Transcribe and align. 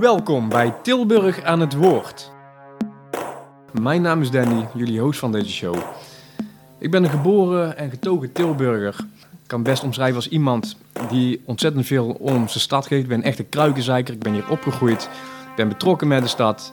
Welkom 0.00 0.48
bij 0.48 0.74
Tilburg 0.82 1.42
aan 1.42 1.60
het 1.60 1.74
Woord. 1.74 2.30
Mijn 3.80 4.02
naam 4.02 4.20
is 4.20 4.30
Danny, 4.30 4.68
jullie 4.74 5.00
host 5.00 5.18
van 5.18 5.32
deze 5.32 5.50
show. 5.50 5.76
Ik 6.78 6.90
ben 6.90 7.04
een 7.04 7.10
geboren 7.10 7.76
en 7.76 7.90
getogen 7.90 8.32
Tilburger. 8.32 8.94
Ik 9.20 9.46
kan 9.46 9.62
best 9.62 9.82
omschrijven 9.82 10.16
als 10.16 10.28
iemand 10.28 10.76
die 11.08 11.42
ontzettend 11.44 11.86
veel 11.86 12.08
om 12.08 12.48
zijn 12.48 12.60
stad 12.60 12.86
geeft. 12.86 13.02
Ik 13.02 13.08
ben 13.08 13.22
echt 13.22 13.38
een 13.38 13.48
kruikenzeiker, 13.48 14.14
ik 14.14 14.20
ben 14.20 14.32
hier 14.32 14.50
opgegroeid. 14.50 15.02
Ik 15.50 15.56
ben 15.56 15.68
betrokken 15.68 16.08
met 16.08 16.22
de 16.22 16.28
stad. 16.28 16.72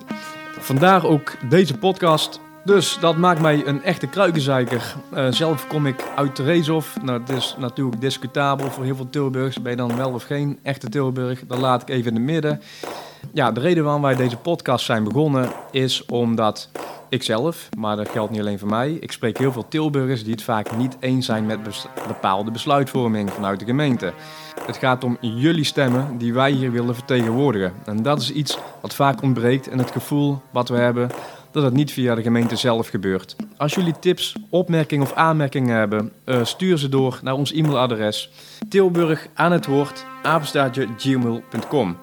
Vandaar 0.59 1.05
ook 1.05 1.49
deze 1.49 1.77
podcast. 1.77 2.39
Dus 2.65 2.97
dat 2.99 3.17
maakt 3.17 3.41
mij 3.41 3.65
een 3.65 3.83
echte 3.83 4.07
kruikenzeiker. 4.07 4.95
Uh, 5.13 5.27
zelf 5.31 5.67
kom 5.67 5.85
ik 5.85 6.03
uit 6.15 6.35
Tereeshof. 6.35 6.97
Nou, 7.01 7.19
het 7.19 7.29
is 7.29 7.55
natuurlijk 7.59 8.01
discutabel 8.01 8.71
voor 8.71 8.83
heel 8.83 8.95
veel 8.95 9.09
Tilburgers. 9.09 9.61
Ben 9.61 9.71
je 9.71 9.77
dan 9.77 9.95
wel 9.95 10.11
of 10.11 10.23
geen 10.23 10.59
echte 10.63 10.89
Tilburg? 10.89 11.43
Dat 11.47 11.57
laat 11.57 11.81
ik 11.81 11.89
even 11.89 12.07
in 12.11 12.15
het 12.15 12.25
midden. 12.25 12.61
Ja, 13.33 13.51
de 13.51 13.59
reden 13.59 13.83
waarom 13.83 14.01
wij 14.01 14.15
deze 14.15 14.37
podcast 14.37 14.85
zijn 14.85 15.03
begonnen 15.03 15.49
is 15.71 16.05
omdat 16.05 16.69
ik 17.09 17.23
zelf, 17.23 17.69
maar 17.77 17.95
dat 17.95 18.09
geldt 18.09 18.31
niet 18.31 18.39
alleen 18.39 18.59
voor 18.59 18.69
mij. 18.69 18.91
Ik 18.91 19.11
spreek 19.11 19.37
heel 19.37 19.51
veel 19.51 19.67
Tilburgers 19.67 20.23
die 20.23 20.31
het 20.31 20.43
vaak 20.43 20.77
niet 20.77 20.97
eens 20.99 21.25
zijn 21.25 21.45
met 21.45 21.59
bepaalde 22.07 22.51
besluitvorming 22.51 23.31
vanuit 23.31 23.59
de 23.59 23.65
gemeente. 23.65 24.13
Het 24.65 24.77
gaat 24.77 25.03
om 25.03 25.17
jullie 25.19 25.63
stemmen 25.63 26.17
die 26.17 26.33
wij 26.33 26.51
hier 26.51 26.71
willen 26.71 26.95
vertegenwoordigen. 26.95 27.73
En 27.85 28.03
dat 28.03 28.21
is 28.21 28.31
iets 28.31 28.57
wat 28.81 28.95
vaak 28.95 29.21
ontbreekt 29.21 29.67
en 29.67 29.77
het 29.77 29.91
gevoel 29.91 30.41
wat 30.51 30.69
we 30.69 30.77
hebben 30.77 31.09
dat 31.51 31.63
het 31.63 31.73
niet 31.73 31.91
via 31.91 32.15
de 32.15 32.21
gemeente 32.21 32.55
zelf 32.55 32.87
gebeurt. 32.87 33.35
Als 33.57 33.73
jullie 33.73 33.99
tips, 33.99 34.35
opmerkingen 34.49 35.05
of 35.05 35.13
aanmerkingen 35.13 35.77
hebben, 35.77 36.11
uh, 36.25 36.43
stuur 36.43 36.77
ze 36.77 36.89
door 36.89 37.19
naar 37.23 37.33
ons 37.33 37.51
e-mailadres 37.51 38.29
tilburg 38.69 39.27
aan 39.33 39.51
het 39.51 39.65
woord 39.65 40.05
gmail.com. 40.97 41.97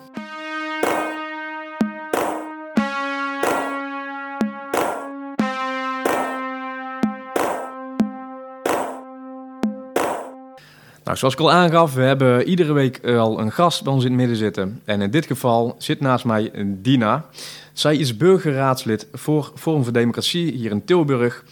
Nou, 11.05 11.17
zoals 11.17 11.35
ik 11.35 11.41
al 11.41 11.53
aangaf, 11.53 11.95
we 11.95 12.03
hebben 12.03 12.49
iedere 12.49 12.73
week 12.73 13.07
al 13.07 13.41
een 13.41 13.53
gast 13.53 13.85
bij 13.85 13.93
ons 13.93 14.05
in 14.05 14.11
het 14.11 14.19
midden 14.19 14.37
zitten. 14.37 14.81
En 14.85 15.01
in 15.01 15.11
dit 15.11 15.27
geval 15.27 15.75
zit 15.79 16.01
naast 16.01 16.25
mij 16.25 16.51
Dina. 16.67 17.25
Zij 17.73 17.97
is 17.97 18.17
burgerraadslid 18.17 19.07
voor 19.13 19.53
Forum 19.55 19.85
voor 19.85 19.93
Democratie 19.93 20.53
hier 20.53 20.71
in 20.71 20.85
Tilburg. 20.85 21.45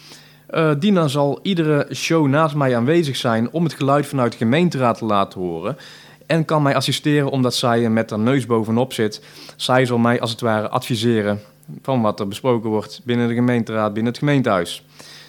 Uh, 0.51 0.71
Dina 0.79 1.09
zal 1.09 1.39
iedere 1.43 1.87
show 1.95 2.27
naast 2.27 2.55
mij 2.55 2.77
aanwezig 2.77 3.17
zijn 3.17 3.51
om 3.51 3.65
het 3.65 3.73
geluid 3.73 4.07
vanuit 4.07 4.33
de 4.33 4.39
gemeenteraad 4.39 4.99
te 4.99 5.05
laten 5.05 5.41
horen. 5.41 5.77
En 6.27 6.45
kan 6.45 6.63
mij 6.63 6.75
assisteren 6.77 7.31
omdat 7.31 7.55
zij 7.55 7.91
met 7.91 8.11
haar 8.11 8.19
neus 8.19 8.47
bovenop 8.47 8.93
zit. 8.93 9.23
Zij 9.57 9.87
zal 9.87 9.99
mij 9.99 10.21
als 10.21 10.31
het 10.31 10.41
ware 10.41 10.69
adviseren 10.69 11.41
van 11.83 12.03
wat 12.03 12.21
er 12.21 12.29
besproken 12.29 12.71
wordt 12.71 13.01
binnen 13.05 13.29
de 13.29 13.35
gemeenteraad, 13.35 13.93
binnen 13.93 14.13
het 14.13 14.21
gemeentehuis. 14.21 14.85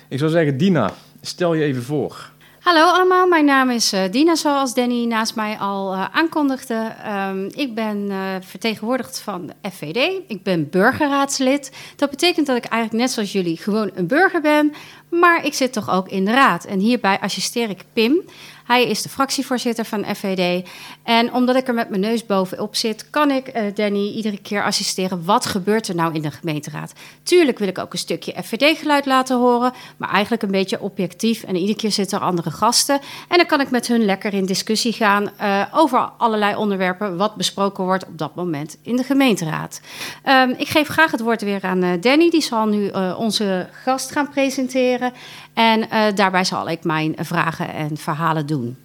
Ik 0.08 0.20
zou 0.20 0.32
zeggen, 0.32 0.58
Dina, 0.58 0.92
stel 1.22 1.54
je 1.54 1.64
even 1.64 1.84
voor. 1.84 2.32
Hallo 2.64 2.86
allemaal, 2.86 3.28
mijn 3.28 3.46
naam 3.46 3.70
is 3.70 3.94
uh, 3.94 4.02
Dina, 4.12 4.36
zoals 4.36 4.74
Danny 4.74 5.06
naast 5.06 5.36
mij 5.36 5.58
al 5.58 5.94
uh, 5.94 6.06
aankondigde. 6.12 6.96
Um, 7.08 7.50
ik 7.56 7.76
ben 7.76 7.98
uh, 7.98 8.36
vertegenwoordigd 8.42 9.20
van 9.20 9.48
de 9.48 9.70
FVD. 9.70 10.22
Ik 10.28 10.44
ben 10.44 10.70
burgerraadslid. 10.70 11.72
Dat 11.96 12.10
betekent 12.10 12.48
dat 12.48 12.58
ik 12.58 12.66
eigenlijk 12.66 13.04
net 13.04 13.12
zoals 13.12 13.32
jullie 13.32 13.58
gewoon 13.58 13.92
een 13.94 14.08
burger 14.08 14.42
ben, 14.42 14.74
maar 15.10 15.46
ik 15.46 15.54
zit 15.54 15.74
toch 15.74 15.90
ook 15.90 16.10
in 16.10 16.26
de 16.26 16.32
raad. 16.32 16.66
En 16.66 16.80
hierbij 16.80 17.20
assisteer 17.20 17.70
ik 17.70 17.84
Pim. 17.94 18.22
Hij 18.64 18.88
is 18.88 19.02
de 19.02 19.10
fractievoorzitter 19.10 19.86
van 19.86 20.06
FVD. 20.16 20.68
En 21.04 21.34
omdat 21.34 21.56
ik 21.56 21.68
er 21.68 21.74
met 21.74 21.90
mijn 21.90 22.02
neus 22.02 22.26
bovenop 22.26 22.76
zit, 22.76 23.10
kan 23.10 23.32
ik 23.32 23.48
uh, 23.48 23.64
Danny 23.74 24.12
iedere 24.12 24.38
keer 24.38 24.64
assisteren. 24.64 25.26
Wat 25.26 25.46
gebeurt 25.46 25.88
er 25.88 25.96
nou 25.96 26.14
in 26.14 26.22
de 26.22 26.32
gemeenteraad? 26.32 26.94
Tuurlijk 27.24 27.60
wil 27.60 27.68
ik 27.68 27.78
ook 27.78 27.94
een 27.94 28.00
stukje 28.00 28.36
FVD-geluid 28.44 29.06
laten 29.06 29.38
horen, 29.38 29.74
maar 29.98 30.10
eigenlijk 30.10 30.44
een 30.44 30.52
beetje 30.52 30.82
objectief. 30.82 31.44
En 31.44 31.56
iedere 31.56 31.78
keer 31.78 31.92
zitten 31.92 32.20
er 32.20 32.26
andere 32.26 32.52
gasten. 32.52 33.00
En 33.28 33.38
dan 33.38 33.46
kan 33.46 33.62
ik 33.62 33.72
met 33.72 33.88
hun 33.88 34.06
lekker 34.06 34.34
in 34.34 34.46
discussie 34.46 34.94
gaan 34.94 35.30
uh, 35.42 35.66
over 35.72 36.00
allerlei 36.18 36.56
onderwerpen 36.56 37.18
wat 37.18 37.36
besproken 37.36 37.84
wordt 37.84 38.06
op 38.06 38.18
dat 38.18 38.36
moment 38.36 38.78
in 38.82 38.96
de 38.96 39.04
gemeenteraad. 39.04 39.82
Um, 40.26 40.50
ik 40.58 40.68
geef 40.68 40.88
graag 40.88 41.12
het 41.12 41.22
woord 41.22 41.42
weer 41.42 41.62
aan 41.62 41.84
uh, 41.84 41.92
Danny. 42.02 42.30
Die 42.30 42.42
zal 42.42 42.66
nu 42.66 42.90
onze 43.18 43.70
gast 43.84 44.12
gaan 44.12 44.30
presenteren. 44.30 45.14
En 45.54 45.88
daarbij 46.16 46.44
zal 46.44 46.70
ik 46.70 46.84
mijn 46.84 47.16
vragen 47.18 47.74
en 47.74 47.98
verhalen 47.98 48.46
doen 48.46 48.53
doen. 48.62 48.78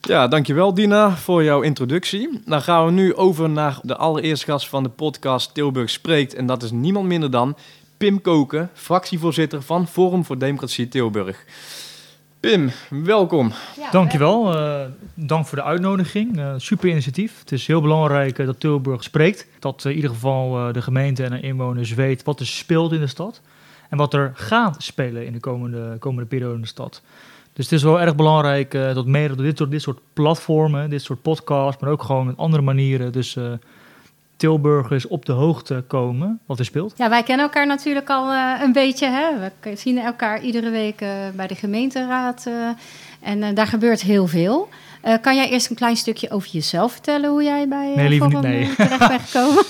Ja, 0.00 0.28
dankjewel 0.28 0.74
Dina 0.74 1.16
voor 1.16 1.44
jouw 1.44 1.60
introductie. 1.60 2.40
Dan 2.44 2.62
gaan 2.62 2.84
we 2.84 2.90
nu 2.90 3.14
over 3.14 3.50
naar 3.50 3.78
de 3.82 3.96
allereerste 3.96 4.46
gast 4.46 4.68
van 4.68 4.82
de 4.82 4.88
podcast 4.88 5.54
Tilburg 5.54 5.90
Spreekt. 5.90 6.34
En 6.34 6.46
dat 6.46 6.62
is 6.62 6.70
niemand 6.70 7.06
minder 7.06 7.30
dan 7.30 7.56
Pim 7.96 8.20
Koken, 8.20 8.70
fractievoorzitter 8.74 9.62
van 9.62 9.86
Forum 9.86 10.24
voor 10.24 10.38
Democratie 10.38 10.88
Tilburg. 10.88 11.44
Pim, 12.40 12.70
welkom. 12.90 13.52
Ja, 13.76 13.90
Dankjewel. 13.90 14.54
Uh, 14.54 14.80
dank 15.14 15.46
voor 15.46 15.58
de 15.58 15.64
uitnodiging. 15.64 16.38
Uh, 16.38 16.54
super 16.56 16.88
initiatief. 16.88 17.40
Het 17.40 17.52
is 17.52 17.66
heel 17.66 17.80
belangrijk 17.80 18.38
uh, 18.38 18.46
dat 18.46 18.60
Tilburg 18.60 19.02
spreekt. 19.02 19.46
Dat 19.58 19.84
in 19.84 19.94
ieder 19.94 20.10
geval 20.10 20.72
de 20.72 20.82
gemeente 20.82 21.24
en 21.24 21.30
de 21.30 21.40
inwoners 21.40 21.94
weten 21.94 22.26
wat 22.26 22.40
er 22.40 22.46
speelt 22.46 22.92
in 22.92 23.00
de 23.00 23.06
stad. 23.06 23.40
En 23.88 23.98
wat 23.98 24.14
er 24.14 24.32
gaat 24.34 24.82
spelen 24.82 25.26
in 25.26 25.32
de 25.32 25.40
komende, 25.40 25.96
komende 25.98 26.28
periode 26.28 26.54
in 26.54 26.60
de 26.60 26.66
stad. 26.66 27.02
Dus 27.58 27.66
het 27.66 27.78
is 27.78 27.82
wel 27.82 28.00
erg 28.00 28.16
belangrijk 28.16 28.74
uh, 28.74 28.94
dat 28.94 29.06
meer 29.06 29.28
door 29.28 29.44
dit 29.44 29.56
soort, 29.58 29.70
dit 29.70 29.82
soort 29.82 29.98
platformen, 30.12 30.90
dit 30.90 31.02
soort 31.02 31.22
podcasts, 31.22 31.82
maar 31.82 31.90
ook 31.90 32.02
gewoon 32.02 32.26
met 32.26 32.36
andere 32.36 32.62
manieren. 32.62 33.12
Dus 33.12 33.36
uh, 33.36 33.52
Tilburgers 34.36 35.06
op 35.06 35.24
de 35.24 35.32
hoogte 35.32 35.84
komen 35.86 36.40
wat 36.46 36.58
er 36.58 36.64
speelt. 36.64 36.94
Ja, 36.96 37.08
wij 37.08 37.22
kennen 37.22 37.46
elkaar 37.46 37.66
natuurlijk 37.66 38.10
al 38.10 38.32
uh, 38.32 38.60
een 38.62 38.72
beetje. 38.72 39.06
Hè? 39.06 39.50
We 39.60 39.76
zien 39.76 39.98
elkaar 39.98 40.40
iedere 40.40 40.70
week 40.70 41.04
bij 41.34 41.46
de 41.46 41.54
gemeenteraad. 41.54 42.50
en 43.20 43.54
daar 43.54 43.66
gebeurt 43.66 44.00
heel 44.00 44.26
veel. 44.26 44.68
kan 45.20 45.36
jij 45.36 45.50
eerst 45.50 45.70
een 45.70 45.76
klein 45.76 45.96
stukje 45.96 46.30
over 46.30 46.48
jezelf 46.50 46.92
vertellen 46.92 47.30
hoe 47.30 47.42
jij 47.42 47.68
bij 47.68 47.92
nee, 47.96 48.08
liever 48.08 48.28
niet, 48.28 48.40
nee. 48.40 48.74
terecht 48.74 49.08
bent 49.08 49.20
gekomen? 49.20 49.64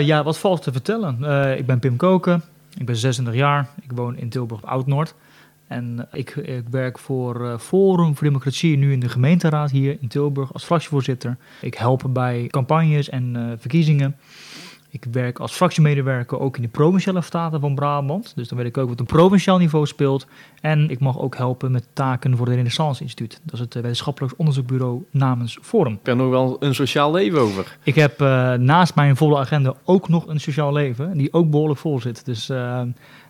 ja, 0.10 0.22
wat 0.22 0.38
valt 0.38 0.62
te 0.62 0.72
vertellen? 0.72 1.22
ik 1.58 1.66
ben 1.66 1.78
Pim 1.78 1.96
Koken, 1.96 2.42
ik 2.78 2.86
ben 2.86 2.96
26 2.96 3.40
jaar, 3.42 3.68
ik 3.80 3.92
woon 3.94 4.16
in 4.16 4.28
Tilburg 4.28 4.64
Oud-Noord. 4.64 5.14
En 5.70 6.08
ik, 6.12 6.30
ik, 6.36 6.68
werk 6.70 6.98
voor 6.98 7.40
uh, 7.40 7.58
Forum 7.58 8.16
voor 8.16 8.26
Democratie 8.26 8.76
nu 8.76 8.92
in 8.92 9.00
de 9.00 9.08
gemeenteraad 9.08 9.70
hier 9.70 9.96
in 10.00 10.08
Tilburg 10.08 10.52
als 10.52 10.64
fractievoorzitter. 10.64 11.36
Ik 11.60 11.74
help 11.74 12.04
bij 12.08 12.46
campagnes 12.46 13.08
en 13.08 13.34
uh, 13.36 13.52
verkiezingen. 13.58 14.16
Ik 14.92 15.06
werk 15.12 15.38
als 15.38 15.52
fractiemedewerker 15.52 16.40
ook 16.40 16.56
in 16.56 16.62
de 16.62 16.68
provinciale 16.68 17.20
staten 17.20 17.60
van 17.60 17.74
Brabant. 17.74 18.32
Dus 18.36 18.48
dan 18.48 18.58
weet 18.58 18.66
ik 18.66 18.78
ook 18.78 18.88
wat 18.88 19.00
een 19.00 19.06
provinciaal 19.06 19.58
niveau 19.58 19.86
speelt. 19.86 20.26
En 20.60 20.90
ik 20.90 21.00
mag 21.00 21.18
ook 21.18 21.36
helpen 21.36 21.70
met 21.70 21.88
taken 21.92 22.36
voor 22.36 22.46
het 22.46 22.54
Renaissance 22.54 23.02
Instituut. 23.02 23.40
Dat 23.42 23.54
is 23.54 23.60
het 23.60 23.74
eh, 23.74 23.82
wetenschappelijk 23.82 24.34
onderzoekbureau 24.36 25.04
namens 25.10 25.58
Forum. 25.62 25.92
Ik 25.92 26.06
heb 26.06 26.16
nog 26.16 26.30
wel 26.30 26.56
een 26.60 26.74
sociaal 26.74 27.12
leven 27.12 27.40
over. 27.40 27.78
Ik 27.82 27.94
heb 27.94 28.20
uh, 28.20 28.52
naast 28.52 28.94
mijn 28.94 29.16
volle 29.16 29.38
agenda 29.38 29.74
ook 29.84 30.08
nog 30.08 30.26
een 30.26 30.40
sociaal 30.40 30.72
leven. 30.72 31.16
Die 31.16 31.32
ook 31.32 31.50
behoorlijk 31.50 31.80
vol 31.80 32.00
zit. 32.00 32.24
Dus 32.24 32.50
uh, 32.50 32.56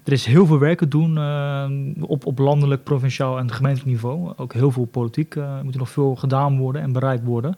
er 0.05 0.13
is 0.13 0.27
heel 0.27 0.47
veel 0.47 0.59
werk 0.59 0.79
te 0.79 0.89
doen 0.89 1.17
uh, 1.17 1.71
op, 2.01 2.27
op 2.27 2.39
landelijk, 2.39 2.85
provinciaal 2.85 3.39
en 3.39 3.53
gemeentelijk 3.53 3.91
niveau. 3.91 4.33
Ook 4.37 4.53
heel 4.53 4.71
veel 4.71 4.85
politiek. 4.85 5.35
Uh, 5.35 5.57
er 5.57 5.65
moet 5.65 5.77
nog 5.77 5.91
veel 5.91 6.15
gedaan 6.15 6.59
worden 6.59 6.83
en 6.83 6.93
bereikt 6.93 7.25
worden. 7.25 7.57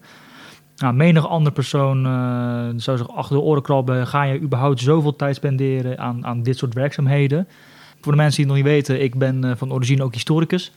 Nou, 0.83 0.95
menig 0.95 1.27
andere 1.27 1.55
persoon 1.55 2.05
uh, 2.05 2.67
zou 2.75 2.97
zich 2.97 3.09
achter 3.09 3.35
de 3.35 3.41
oren 3.41 3.61
krabben. 3.61 4.07
Ga 4.07 4.23
je 4.23 4.39
überhaupt 4.39 4.79
zoveel 4.79 5.15
tijd 5.15 5.35
spenderen 5.35 5.99
aan, 5.99 6.25
aan 6.25 6.43
dit 6.43 6.57
soort 6.57 6.73
werkzaamheden? 6.73 7.47
Voor 8.01 8.11
de 8.11 8.17
mensen 8.17 8.43
die 8.43 8.45
het 8.45 8.55
nog 8.55 8.65
niet 8.65 8.73
weten, 8.73 9.03
ik 9.03 9.15
ben 9.15 9.57
van 9.57 9.73
origine 9.73 10.03
ook 10.03 10.13
historicus. 10.13 10.71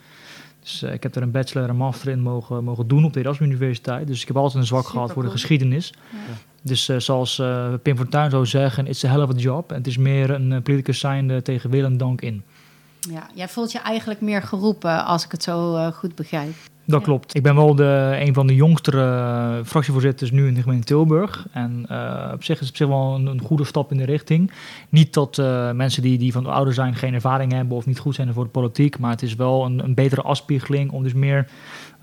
Dus 0.61 0.83
ik 0.83 1.03
heb 1.03 1.15
er 1.15 1.23
een 1.23 1.31
bachelor 1.31 1.69
en 1.69 1.77
master 1.77 2.09
in 2.09 2.21
mogen, 2.21 2.65
mogen 2.65 2.89
doen 2.89 3.05
op 3.05 3.13
de 3.13 3.21
Erasmus 3.21 3.49
Universiteit. 3.49 4.07
Dus 4.07 4.21
ik 4.21 4.27
heb 4.27 4.37
altijd 4.37 4.55
een 4.55 4.67
zwak 4.67 4.87
gehad 4.87 5.13
voor 5.13 5.23
de 5.23 5.31
geschiedenis. 5.31 5.93
Ja. 6.11 6.19
Dus 6.63 6.89
uh, 6.89 6.99
zoals 6.99 7.39
uh, 7.39 7.67
Pim 7.83 7.97
Fortuyn 7.97 8.31
zou 8.31 8.47
zeggen, 8.47 8.87
it's 8.87 9.05
a 9.05 9.09
hell 9.09 9.21
of 9.21 9.31
a 9.31 9.37
job. 9.37 9.71
En 9.71 9.77
het 9.77 9.87
is 9.87 9.97
meer 9.97 10.31
een 10.31 10.51
uh, 10.51 10.63
politicus 10.63 10.99
zijnde 10.99 11.43
tegen 11.43 11.71
wil 11.71 11.85
en 11.85 11.97
dank 11.97 12.21
in. 12.21 12.43
Ja, 13.01 13.27
jij 13.35 13.49
voelt 13.49 13.73
je 13.73 13.79
eigenlijk 13.79 14.21
meer 14.21 14.43
geroepen, 14.43 15.05
als 15.05 15.25
ik 15.25 15.31
het 15.31 15.43
zo 15.43 15.91
goed 15.91 16.15
begrijp. 16.15 16.55
Dat 16.87 17.03
klopt. 17.03 17.35
Ik 17.35 17.43
ben 17.43 17.55
wel 17.55 17.75
de, 17.75 18.17
een 18.21 18.35
van 18.35 18.47
de 18.47 18.55
jongste 18.55 19.63
fractievoorzitters 19.65 20.31
nu 20.31 20.47
in 20.47 20.55
de 20.55 20.63
gemeente 20.63 20.87
Tilburg. 20.87 21.47
En 21.51 21.87
op 22.33 22.45
zich 22.45 22.61
is 22.61 22.61
het 22.61 22.69
op 22.69 22.77
zich 22.77 22.87
wel 22.87 23.15
een, 23.15 23.27
een, 23.27 23.41
goede 23.41 23.65
stap 23.65 23.91
in 23.91 23.97
de 23.97 24.05
richting. 24.05 24.53
Niet 24.89 25.15
dat 25.15 25.37
mensen 25.75 26.03
die, 26.03 26.19
die 26.19 26.33
van 26.33 26.47
ouder 26.47 26.75
zijn 26.75 26.95
geen 26.95 27.15
ervaring 27.15 27.53
hebben 27.53 27.77
of 27.77 27.87
niet 27.87 27.99
goed 27.99 28.15
zijn 28.15 28.33
voor 28.33 28.45
de 28.45 28.51
politiek. 28.51 28.99
Maar 28.99 29.11
het 29.11 29.23
is 29.23 29.35
wel 29.35 29.65
een, 29.65 29.85
een 29.85 29.95
betere 29.95 30.23
afspiegeling 30.23 30.91
om 30.91 31.03
dus 31.03 31.15
meer 31.15 31.49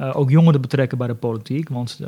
uh, 0.02 0.18
ook 0.18 0.30
jongeren 0.30 0.62
betrekken 0.62 0.98
bij 0.98 1.08
de 1.08 1.16
politiek. 1.16 1.70
Want 1.70 2.00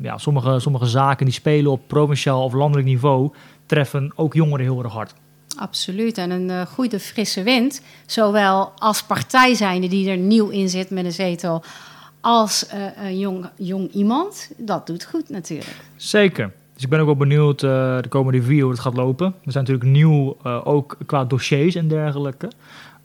ja, 0.00 0.18
sommige, 0.18 0.58
sommige 0.58 0.86
zaken 0.86 1.24
die 1.24 1.34
spelen 1.34 1.72
op 1.72 1.80
provinciaal 1.86 2.44
of 2.44 2.52
landelijk 2.52 2.86
niveau 2.88 3.32
treffen 3.66 4.12
ook 4.14 4.34
jongeren 4.34 4.64
heel 4.64 4.82
erg 4.82 4.92
hard. 4.92 5.14
Absoluut. 5.56 6.18
En 6.18 6.30
een 6.30 6.48
uh, 6.48 6.62
goede 6.62 7.00
frisse 7.00 7.42
wind, 7.42 7.82
zowel 8.06 8.72
als 8.78 9.02
partij 9.02 9.54
zijnde 9.54 9.88
die 9.88 10.10
er 10.10 10.16
nieuw 10.16 10.48
in 10.48 10.68
zit 10.68 10.90
met 10.90 11.04
een 11.04 11.12
zetel, 11.12 11.62
als 12.20 12.66
een 12.96 13.18
jong, 13.18 13.48
jong 13.56 13.90
iemand, 13.90 14.50
dat 14.56 14.86
doet 14.86 15.04
goed 15.04 15.28
natuurlijk. 15.28 15.76
Zeker. 15.96 16.52
Dus 16.74 16.82
ik 16.82 16.88
ben 16.88 17.00
ook 17.00 17.06
wel 17.06 17.28
benieuwd 17.28 17.62
uh, 17.62 18.00
de 18.00 18.08
komende 18.08 18.38
review 18.38 18.62
hoe 18.62 18.70
het 18.70 18.80
gaat 18.80 18.96
lopen. 18.96 19.26
Er 19.26 19.52
zijn 19.52 19.64
natuurlijk 19.64 19.90
nieuw, 19.90 20.36
uh, 20.46 20.66
ook 20.66 20.96
qua 21.06 21.24
dossiers 21.24 21.74
en 21.74 21.88
dergelijke. 21.88 22.50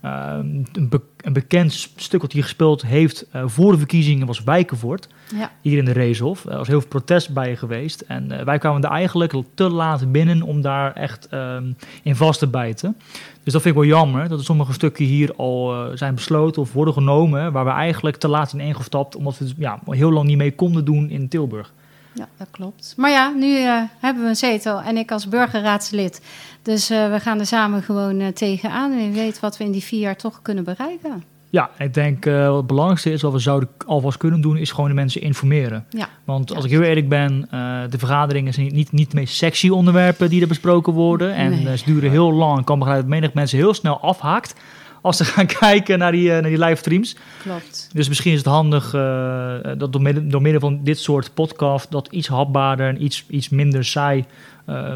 Uh, 0.03 0.37
een, 0.73 0.89
be 0.89 1.01
een, 1.21 1.33
bekend 1.33 1.73
stuk 1.95 2.21
wat 2.21 2.31
hij 2.31 2.41
gespeeld 2.41 2.85
heeft 2.85 3.25
uh, 3.35 3.43
voor 3.45 3.71
de 3.71 3.77
verkiezingen 3.77 4.27
was 4.27 4.43
Wijkenvoort. 4.43 5.07
Ja. 5.35 5.51
Hier 5.61 5.77
in 5.77 5.85
de 5.85 5.91
Reeshof. 5.91 6.45
Er 6.45 6.57
was 6.57 6.67
heel 6.67 6.79
veel 6.79 6.89
protest 6.89 7.33
bij 7.33 7.55
geweest. 7.55 8.01
En 8.01 8.45
wij 8.45 8.57
kwamen 8.57 8.83
er 8.83 8.89
eigenlijk 8.89 9.33
te 9.53 9.69
laat 9.69 10.11
binnen 10.11 10.41
om 10.41 10.61
daar 10.61 10.93
echt 10.93 11.27
ehm, 11.27 11.71
in 12.03 12.15
vast 12.15 12.39
te 12.39 12.47
bijten. 12.47 12.97
Dus 13.43 13.53
dat 13.53 13.61
vind 13.61 13.75
ik 13.75 13.81
wel 13.81 13.89
jammer, 13.89 14.27
dat 14.27 14.39
er 14.39 14.45
sommige 14.45 14.73
stukken 14.73 15.05
hier 15.05 15.35
al 15.35 15.87
zijn 15.93 16.15
besloten 16.15 16.61
of 16.61 16.73
worden 16.73 16.93
genomen, 16.93 17.51
waar 17.51 17.65
we 17.65 17.71
eigenlijk 17.71 18.15
te 18.15 18.27
laat 18.27 18.53
in 18.53 18.59
ingestapt, 18.59 19.15
omdat 19.15 19.37
we 19.37 19.53
ja, 19.57 19.79
heel 19.89 20.11
lang 20.11 20.27
niet 20.27 20.37
mee 20.37 20.55
konden 20.55 20.85
doen 20.85 21.09
in 21.09 21.27
Tilburg. 21.27 21.73
Ja, 22.15 22.27
dat 22.37 22.47
klopt. 22.51 22.93
Maar 22.97 23.11
ja, 23.11 23.29
nu 23.29 23.57
uh, 23.57 23.81
hebben 23.99 24.23
we 24.23 24.29
een 24.29 24.35
zetel 24.35 24.81
en 24.81 24.97
ik 24.97 25.11
als 25.11 25.27
burgerraadslid. 25.27 26.21
Dus 26.61 26.91
uh, 26.91 27.11
we 27.11 27.19
gaan 27.19 27.39
er 27.39 27.45
samen 27.45 27.83
gewoon 27.83 28.19
uh, 28.19 28.27
tegenaan. 28.27 28.91
En 28.91 28.97
wie 28.97 29.11
weet 29.11 29.39
wat 29.39 29.57
we 29.57 29.63
in 29.63 29.71
die 29.71 29.83
vier 29.83 29.99
jaar 29.99 30.15
toch 30.15 30.41
kunnen 30.41 30.63
bereiken. 30.63 31.23
Ja, 31.49 31.69
ik 31.77 31.93
denk 31.93 32.25
wat 32.25 32.55
het 32.55 32.67
belangrijkste 32.67 33.11
is 33.11 33.21
wat 33.21 33.31
we 33.31 33.39
zouden 33.39 33.69
alvast 33.85 34.17
kunnen 34.17 34.41
doen, 34.41 34.57
is 34.57 34.71
gewoon 34.71 34.89
de 34.89 34.95
mensen 34.95 35.21
informeren. 35.21 35.85
Ja. 35.89 36.07
Want 36.23 36.55
als 36.55 36.65
ik 36.65 36.71
heel 36.71 36.81
eerlijk 36.81 37.09
ben, 37.09 37.47
de 37.89 37.97
vergaderingen 37.97 38.53
zijn 38.53 38.73
niet, 38.73 38.91
niet 38.91 39.11
de 39.11 39.15
meest 39.15 39.35
sexy 39.35 39.69
onderwerpen 39.69 40.29
die 40.29 40.41
er 40.41 40.47
besproken 40.47 40.93
worden. 40.93 41.33
En 41.33 41.63
nee. 41.63 41.77
ze 41.77 41.85
duren 41.85 42.11
heel 42.11 42.33
lang. 42.33 42.59
Ik 42.59 42.65
kan 42.65 42.79
begrijpen 42.79 43.09
dat 43.09 43.19
menig 43.19 43.33
mensen 43.33 43.57
heel 43.57 43.73
snel 43.73 43.99
afhaakt 43.99 44.55
als 45.05 45.17
ze 45.17 45.25
gaan 45.35 45.45
kijken 45.45 45.99
naar 45.99 46.11
die, 46.11 46.27
uh, 46.27 46.31
naar 46.31 46.49
die 46.49 46.59
livestreams. 46.59 47.15
Klopt. 47.41 47.89
Dus 47.93 48.07
misschien 48.07 48.31
is 48.31 48.37
het 48.37 48.47
handig 48.47 48.93
uh, 48.93 49.55
dat 49.77 49.91
door 49.91 50.01
middel, 50.01 50.23
door 50.27 50.41
middel 50.41 50.61
van 50.61 50.83
dit 50.83 50.99
soort 50.99 51.33
podcast 51.33 51.91
dat 51.91 52.07
iets 52.11 52.27
hapbaarder 52.27 52.87
en 52.87 53.03
iets, 53.03 53.25
iets 53.29 53.49
minder 53.49 53.85
saai 53.85 54.25
uh, 54.69 54.93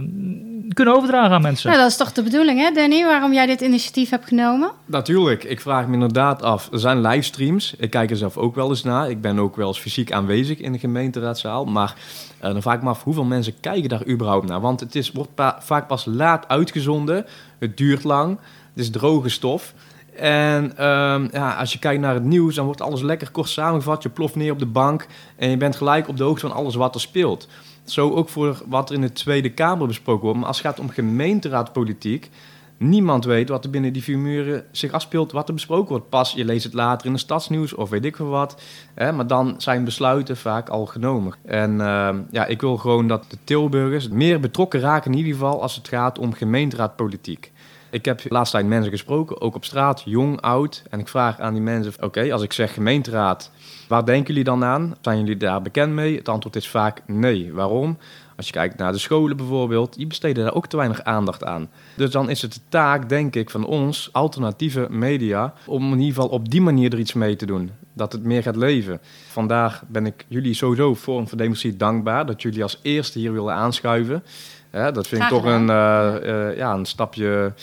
kunnen 0.74 0.96
overdragen 0.96 1.32
aan 1.32 1.42
mensen. 1.42 1.72
Ja, 1.72 1.78
dat 1.78 1.90
is 1.90 1.98
toch 1.98 2.12
de 2.12 2.24
bedoeling, 2.24 2.60
hè, 2.60 2.72
Danny? 2.72 3.04
Waarom 3.04 3.34
jij 3.34 3.46
dit 3.46 3.62
initiatief 3.62 4.10
hebt 4.10 4.28
genomen? 4.28 4.72
Natuurlijk. 4.86 5.44
Ik 5.44 5.62
vraag 5.62 5.88
me 5.88 5.94
inderdaad 5.94 6.42
af. 6.42 6.70
Er 6.72 6.80
zijn 6.80 7.02
livestreams. 7.02 7.76
Ik 7.78 7.90
kijk 7.90 8.10
er 8.10 8.18
zelf 8.18 8.38
ook 8.38 8.56
wel 8.56 8.70
eens 8.70 8.84
naar. 8.84 9.10
Ik 9.10 9.22
ben 9.22 9.40
ook 9.40 9.56
wel 9.56 9.68
eens 9.68 9.80
fysiek 9.80 10.12
aanwezig 10.12 10.58
in 10.58 10.72
de 10.72 10.80
gemeenteraadzaal. 10.80 11.66
Maar 11.66 11.96
uh, 12.44 12.52
dan 12.52 12.62
vraag 12.62 12.76
ik 12.76 12.82
me 12.82 12.90
af 12.90 13.04
hoeveel 13.04 13.24
mensen 13.24 13.60
kijken 13.60 13.90
daar 13.90 14.08
überhaupt 14.08 14.48
naar. 14.48 14.62
Want 14.62 14.80
het 14.80 14.96
is, 14.96 15.12
wordt 15.12 15.32
vaak 15.60 15.88
pas 15.88 16.06
laat 16.06 16.48
uitgezonden. 16.48 17.26
Het 17.60 17.78
duurt 17.78 18.04
lang. 18.04 18.40
Het 18.74 18.84
is 18.84 18.90
droge 18.90 19.30
stof. 19.30 19.74
En 20.16 20.64
um, 20.64 21.30
ja, 21.32 21.56
als 21.60 21.74
je 21.74 21.80
kijkt 21.80 22.02
naar 22.02 22.14
het 22.14 22.24
nieuws, 22.24 22.56
dan 22.56 22.66
wordt 22.66 22.82
alles 22.82 23.02
lekker 23.02 23.32
kort 23.32 23.50
samengevat. 23.50 24.04
Je 24.04 24.10
ploft 24.10 24.36
neer 24.36 24.52
op 24.52 24.60
de 24.60 24.66
bank 24.66 25.08
en 25.36 25.50
je 25.50 25.58
bent 25.58 25.76
gelijk 25.76 26.08
op 26.08 26.18
de 26.18 26.24
hoogte 26.24 26.48
van 26.48 26.56
alles 26.56 26.76
wat 26.76 26.96
er 26.96 27.02
speelt. 27.02 27.48
Zo 27.84 28.12
ook 28.12 28.30
voor 28.30 28.62
wat 28.68 28.90
er 28.90 28.96
in 28.96 29.02
de 29.02 29.12
Tweede 29.12 29.50
Kamer 29.50 29.88
besproken 29.88 30.24
wordt. 30.24 30.40
Maar 30.40 30.48
als 30.48 30.58
het 30.58 30.66
gaat 30.66 30.80
om 30.80 30.90
gemeenteraadpolitiek, 30.90 32.30
niemand 32.78 33.26
weet 33.26 33.50
wat 33.50 33.64
er 33.64 33.70
binnen 33.70 33.94
die 33.94 34.04
vier 34.04 34.18
muren 34.18 34.64
zich 34.72 34.92
afspeelt, 34.92 35.32
wat 35.32 35.48
er 35.48 35.54
besproken 35.54 35.90
wordt. 35.90 36.10
Pas, 36.10 36.32
je 36.32 36.46
leest 36.46 36.64
het 36.64 36.74
later 36.74 37.08
in 37.08 37.14
de 37.14 37.20
stadsnieuws 37.20 37.74
of 37.74 37.90
weet 37.90 38.06
ik 38.06 38.16
veel 38.16 38.28
wat. 38.28 38.62
Hè, 38.94 39.12
maar 39.12 39.28
dan 39.28 39.56
zijn 39.58 39.84
besluiten 39.84 40.38
vaak 40.38 40.70
al 40.70 40.86
genomen. 40.86 41.34
En 41.46 41.72
uh, 41.72 42.10
ja, 42.32 42.46
ik 42.46 42.62
wil 42.62 42.78
gewoon 42.78 43.08
dat 43.08 43.26
de 43.28 43.38
Tilburgers 43.44 44.10
meer 44.10 44.40
betrokken 44.40 44.80
raken 44.80 45.12
in 45.12 45.18
ieder 45.18 45.34
geval 45.34 45.62
als 45.62 45.76
het 45.76 45.88
gaat 45.88 46.20
om 46.20 46.34
gemeenteraadpolitiek. 46.34 47.52
Ik 47.92 48.06
heb 48.06 48.22
de 48.22 48.30
laatste 48.30 48.58
tijd 48.58 48.70
mensen 48.70 48.92
gesproken, 48.92 49.42
ook 49.42 49.56
op 49.56 49.66
straat, 49.66 50.02
jong, 50.06 50.42
oud. 50.42 50.84
En 50.90 51.00
ik 51.00 51.08
vraag 51.08 51.40
aan 51.40 51.54
die 51.54 51.62
mensen, 51.62 51.94
oké, 52.04 52.34
als 52.34 52.42
ik 52.42 52.54
zeg 52.54 52.74
gemeenteraad, 52.74 53.52
waar 53.88 54.06
denken 54.06 54.28
jullie 54.28 54.44
dan 54.44 54.64
aan? 54.64 54.96
Zijn 55.02 55.20
jullie 55.20 55.38
daar 55.38 55.62
bekend 55.62 55.94
mee? 55.94 56.18
Het 56.18 56.30
antwoord 56.30 56.56
is 56.56 56.68
vaak 56.68 57.02
nee. 57.08 57.54
Waarom? 57.54 57.98
Als 58.40 58.48
je 58.48 58.54
kijkt 58.54 58.78
naar 58.78 58.92
de 58.92 58.98
scholen 58.98 59.38
bijvoorbeeld, 59.38 59.96
die 59.96 60.08
besteden 60.08 60.44
daar 60.44 60.54
ook 60.54 60.68
te 60.68 60.78
weinig 60.78 61.04
aandacht 61.04 61.44
aan. 61.44 61.70
Dus 61.96 62.12
dan 62.12 62.30
is 62.30 62.42
het 62.42 62.54
de 62.54 62.60
taak, 62.70 63.10
denk 63.10 63.36
ik, 63.36 63.50
van 63.50 63.66
ons, 63.66 64.10
alternatieve 64.12 64.88
media, 64.90 65.54
om 65.66 65.84
in 65.94 66.00
ieder 66.00 66.14
geval 66.14 66.30
op 66.30 66.50
die 66.50 66.62
manier 66.62 66.94
er 66.94 67.00
iets 67.00 67.14
mee 67.14 67.36
te 67.36 67.46
doen. 67.46 67.72
Dat 67.94 68.12
het 68.12 68.24
meer 68.24 68.44
gaat 68.44 68.56
leven. 68.56 69.00
Vandaag 69.28 69.84
ben 69.88 70.06
ik 70.06 70.26
jullie 70.28 70.54
sowieso 70.54 70.94
voor 70.94 71.20
een 71.20 71.28
Democratie 71.38 71.78
dankbaar 71.78 72.26
dat 72.26 72.42
jullie 72.42 72.64
als 72.64 72.80
eerste 72.82 73.20
hier 73.20 73.34
willen 73.34 73.54
aanschuiven. 73.54 74.24
Ja, 74.72 74.92
dat 74.92 75.08
vind 75.08 75.22
ik 75.22 75.28
toch 75.28 75.44
een, 75.44 75.68
uh, 75.68 76.14
uh, 76.24 76.58
ja, 76.58 76.74
een 76.74 76.86
stapje, 76.86 77.54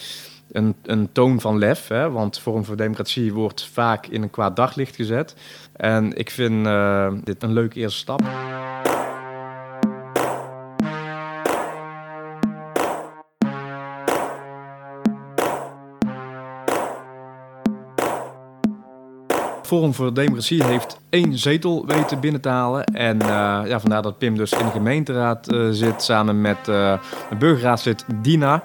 een, 0.52 0.74
een 0.82 1.08
toon 1.12 1.40
van 1.40 1.58
lef. 1.58 1.88
Hè? 1.88 2.10
Want 2.10 2.40
Forum 2.40 2.64
voor 2.64 2.76
Democratie 2.76 3.32
wordt 3.32 3.68
vaak 3.72 4.06
in 4.06 4.22
een 4.22 4.30
kwaad 4.30 4.56
daglicht 4.56 4.96
gezet. 4.96 5.34
En 5.72 6.16
ik 6.16 6.30
vind 6.30 6.66
uh, 6.66 7.12
dit 7.24 7.42
een 7.42 7.52
leuke 7.52 7.78
eerste 7.78 7.98
stap. 7.98 8.22
Forum 19.66 19.94
voor 19.94 20.14
Democratie 20.14 20.64
heeft 20.64 21.00
één 21.10 21.38
zetel 21.38 21.86
weten 21.86 22.20
binnen 22.20 22.40
te 22.40 22.48
halen. 22.48 22.84
En 22.84 23.16
uh, 23.16 23.28
ja, 23.66 23.80
vandaar 23.80 24.02
dat 24.02 24.18
Pim 24.18 24.36
dus 24.36 24.52
in 24.52 24.64
de 24.64 24.70
gemeenteraad 24.70 25.52
uh, 25.52 25.68
zit 25.70 26.02
samen 26.02 26.40
met 26.40 26.68
uh, 26.68 26.98
burgerraadslid 27.38 28.04
Dina. 28.22 28.62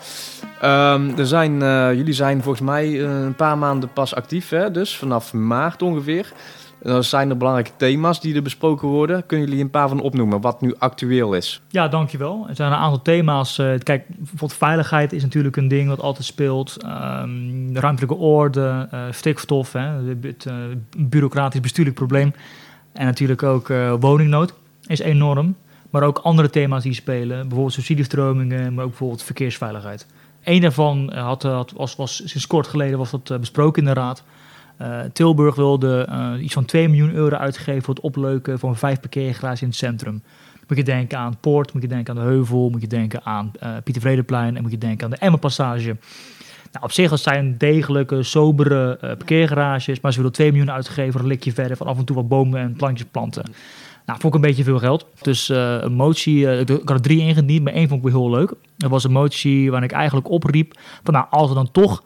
Um, 0.64 1.18
er 1.18 1.28
zijn, 1.28 1.60
jullie 1.96 2.14
zijn 2.14 2.42
volgens 2.42 2.66
mij 2.66 3.02
een 3.02 3.36
paar 3.36 3.58
maanden 3.58 3.94
pas 3.94 4.16
actief, 4.16 4.50
hè? 4.50 4.72
dus 4.72 4.98
vanaf 4.98 5.34
maart 5.34 5.82
ongeveer. 5.82 6.34
Dan 6.84 7.04
zijn 7.04 7.30
er 7.30 7.38
belangrijke 7.38 7.72
thema's 7.78 8.22
die 8.22 8.36
er 8.36 8.42
besproken 8.42 8.88
worden. 8.88 9.26
Kunnen 9.26 9.48
jullie 9.48 9.64
een 9.64 9.70
paar 9.70 9.90
van 9.90 10.00
opnoemen, 10.00 10.42
wat 10.42 10.62
nu 10.62 10.76
actueel 10.78 11.34
is? 11.34 11.62
Ja, 11.70 11.88
dankjewel. 11.88 12.46
Er 12.50 12.56
zijn 12.56 12.72
een 12.72 12.78
aantal 12.78 13.02
thema's. 13.02 13.58
Uh, 13.58 13.74
kijk, 13.84 14.08
bijvoorbeeld 14.08 14.54
veiligheid 14.54 15.14
is 15.14 15.22
natuurlijk 15.24 15.56
een 15.56 15.68
ding 15.68 15.90
wat 15.90 16.02
altijd 16.02 16.26
speelt. 16.26 16.78
Um, 16.86 17.78
ruimtelijke 17.78 18.16
orde, 18.16 18.88
uh, 18.94 19.02
stikstof, 19.12 19.74
hè, 19.74 20.16
het 20.22 20.46
uh, 20.46 20.54
bureaucratisch 20.98 21.60
bestuurlijk 21.60 21.96
probleem. 21.96 22.34
En 22.94 23.06
natuurlijk 23.06 23.44
ook 23.44 23.68
woningnood 24.00 24.54
is 24.86 25.00
enorm. 25.00 25.56
Maar 25.90 26.04
ook 26.04 26.18
andere 26.18 26.50
thema's 26.50 26.84
die 26.84 26.94
spelen. 26.94 27.40
Bijvoorbeeld 27.42 27.74
subsidiestromingen, 27.74 28.74
maar 28.74 28.84
ook 28.84 28.90
bijvoorbeeld 28.90 29.24
verkeersveiligheid. 29.24 30.06
Eén 30.44 30.62
daarvan 30.62 31.14
had, 31.14 31.44
had, 31.44 31.72
was, 31.76 31.96
was 31.96 32.16
sinds 32.16 32.48
kort 32.48 32.68
geleden 32.68 32.98
was 32.98 33.12
dat 33.12 33.40
besproken 33.40 33.82
in 33.82 33.94
de 33.94 34.00
raad. 34.00 34.24
Uh, 34.82 35.00
Tilburg 35.14 35.56
wilde 35.56 36.08
uh, 36.10 36.44
iets 36.44 36.54
van 36.54 36.66
2 36.66 36.90
miljoen 36.90 37.14
euro 37.14 37.36
uitgeven 37.36 37.84
voor 37.84 37.94
het 37.94 38.04
opleuken 38.04 38.60
van 38.60 38.76
vijf 38.76 39.00
parkeergarages 39.00 39.62
in 39.62 39.68
het 39.68 39.78
centrum. 39.78 40.24
Moet 40.68 40.78
je 40.78 40.84
denken 40.84 41.18
aan 41.18 41.38
Poort, 41.40 41.74
moet 41.74 41.82
je 41.82 41.88
denken 41.88 42.18
aan 42.18 42.24
de 42.24 42.28
Heuvel, 42.28 42.70
moet 42.70 42.82
je 42.82 42.88
denken 42.88 43.22
aan 43.24 43.52
uh, 43.64 43.70
Pieter 43.84 44.02
Vredeplein 44.02 44.56
en 44.56 44.62
moet 44.62 44.72
je 44.72 44.78
denken 44.78 45.06
aan 45.06 45.12
de 45.12 45.18
Emmerpassage. 45.18 45.98
Nou, 46.72 46.86
op 46.86 46.92
zich 46.92 47.20
zijn 47.20 47.58
degelijke, 47.58 48.24
sobere 48.24 48.96
parkeergarages, 49.00 50.00
maar 50.00 50.12
ze 50.12 50.18
willen 50.18 50.34
2 50.34 50.52
miljoen 50.52 50.72
uitgeven 50.72 51.12
voor 51.12 51.22
een 51.22 51.28
likje 51.28 51.52
verder 51.52 51.78
van 51.78 51.88
af 51.88 51.98
en 51.98 52.06
toe 52.06 52.16
wat 52.16 52.28
bomen 52.28 52.60
en 52.60 52.74
plantjes 52.74 53.08
planten. 53.12 53.44
Nou, 54.06 54.20
vond 54.20 54.34
ik 54.36 54.42
een 54.42 54.48
beetje 54.48 54.64
veel 54.64 54.80
geld. 54.80 55.06
Dus 55.22 55.50
een 55.50 55.94
motie, 55.94 56.60
ik 56.60 56.70
had 56.70 56.90
er 56.90 57.02
drie 57.02 57.20
ingediend, 57.20 57.64
maar 57.64 57.74
één 57.74 57.88
vond 57.88 58.06
ik 58.06 58.12
wel 58.12 58.22
heel 58.22 58.38
leuk. 58.38 58.54
Dat 58.78 58.90
was 58.90 59.04
een 59.04 59.12
motie 59.12 59.72
waarin 59.72 59.90
ik 59.90 59.96
eigenlijk 59.96 60.30
opriep 60.30 60.80
van 61.04 61.14
nou, 61.14 61.26
als 61.30 61.50
er 61.50 61.56
dan 61.56 61.72
toch 61.72 62.04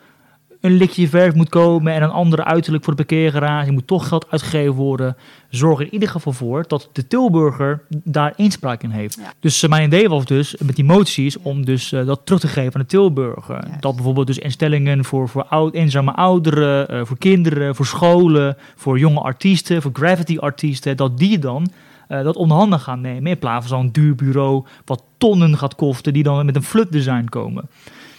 een 0.62 0.78
likje 0.78 1.10
verf 1.10 1.36
moet 1.36 1.50
komen 1.50 1.94
en 1.94 2.04
een 2.04 2.10
andere 2.10 2.44
uiterlijk 2.44 2.84
voor 2.84 2.96
de 2.96 3.06
parkeergarage. 3.06 3.66
Je 3.66 3.72
moet 3.72 3.88
toch 3.88 4.08
geld 4.08 4.32
uitgegeven 4.32 4.74
worden. 4.74 5.18
Zorg 5.50 5.80
er 5.80 5.86
in 5.86 5.94
ieder 5.94 6.10
geval 6.10 6.34
voor 6.34 6.66
dat 6.68 6.90
de 6.94 7.08
Tilburger 7.08 7.82
daar 8.04 8.34
inspraak 8.36 8.84
in 8.84 8.90
heeft. 8.90 9.20
Dus 9.40 9.64
uh, 9.64 9.70
mijn 9.70 9.86
idee 9.86 10.10
was 10.10 10.26
dus 10.26 10.56
met 10.64 10.76
die 10.76 10.86
moties 10.86 11.38
om 11.38 11.66
dus 11.66 11.92
uh, 11.92 12.06
dat 12.06 12.22
terug 12.24 12.42
te 12.42 12.48
geven 12.48 12.74
aan 12.74 12.82
de 12.82 12.88
Tilburger. 12.88 13.68
Dat 13.80 13.96
bijvoorbeeld 13.96 14.28
dus 14.28 14.38
instellingen 14.38 15.06
voor, 15.06 15.30
voor 15.30 15.44
oud, 15.44 15.74
eenzame 15.74 16.12
ouderen, 16.12 16.94
uh, 16.94 17.06
voor 17.06 17.18
kinderen, 17.18 17.76
voor 17.76 17.86
scholen, 17.86 18.58
voor 18.76 19.00
jonge 19.00 19.20
artiesten, 19.20 19.82
voor 19.82 19.92
gravity 19.94 20.38
artiesten, 20.38 20.98
dat 20.98 21.18
die 21.18 21.40
dan 21.40 21.68
dat 22.08 22.36
onder 22.36 22.58
handen 22.58 22.80
gaan 22.80 23.02
nemen. 23.02 23.32
In 23.32 23.40
plaats 23.40 23.68
van 23.68 23.78
zo'n 23.80 23.92
duur 23.92 24.16
bureau 24.16 24.66
wat 24.86 25.04
tonnen 25.18 25.58
gaat 25.58 25.76
kosten, 25.76 26.14
die 26.14 26.24
dan 26.24 26.46
met 26.46 26.56
een 26.56 26.64
flut 26.64 26.92
design 26.92 27.26
komen. 27.30 27.70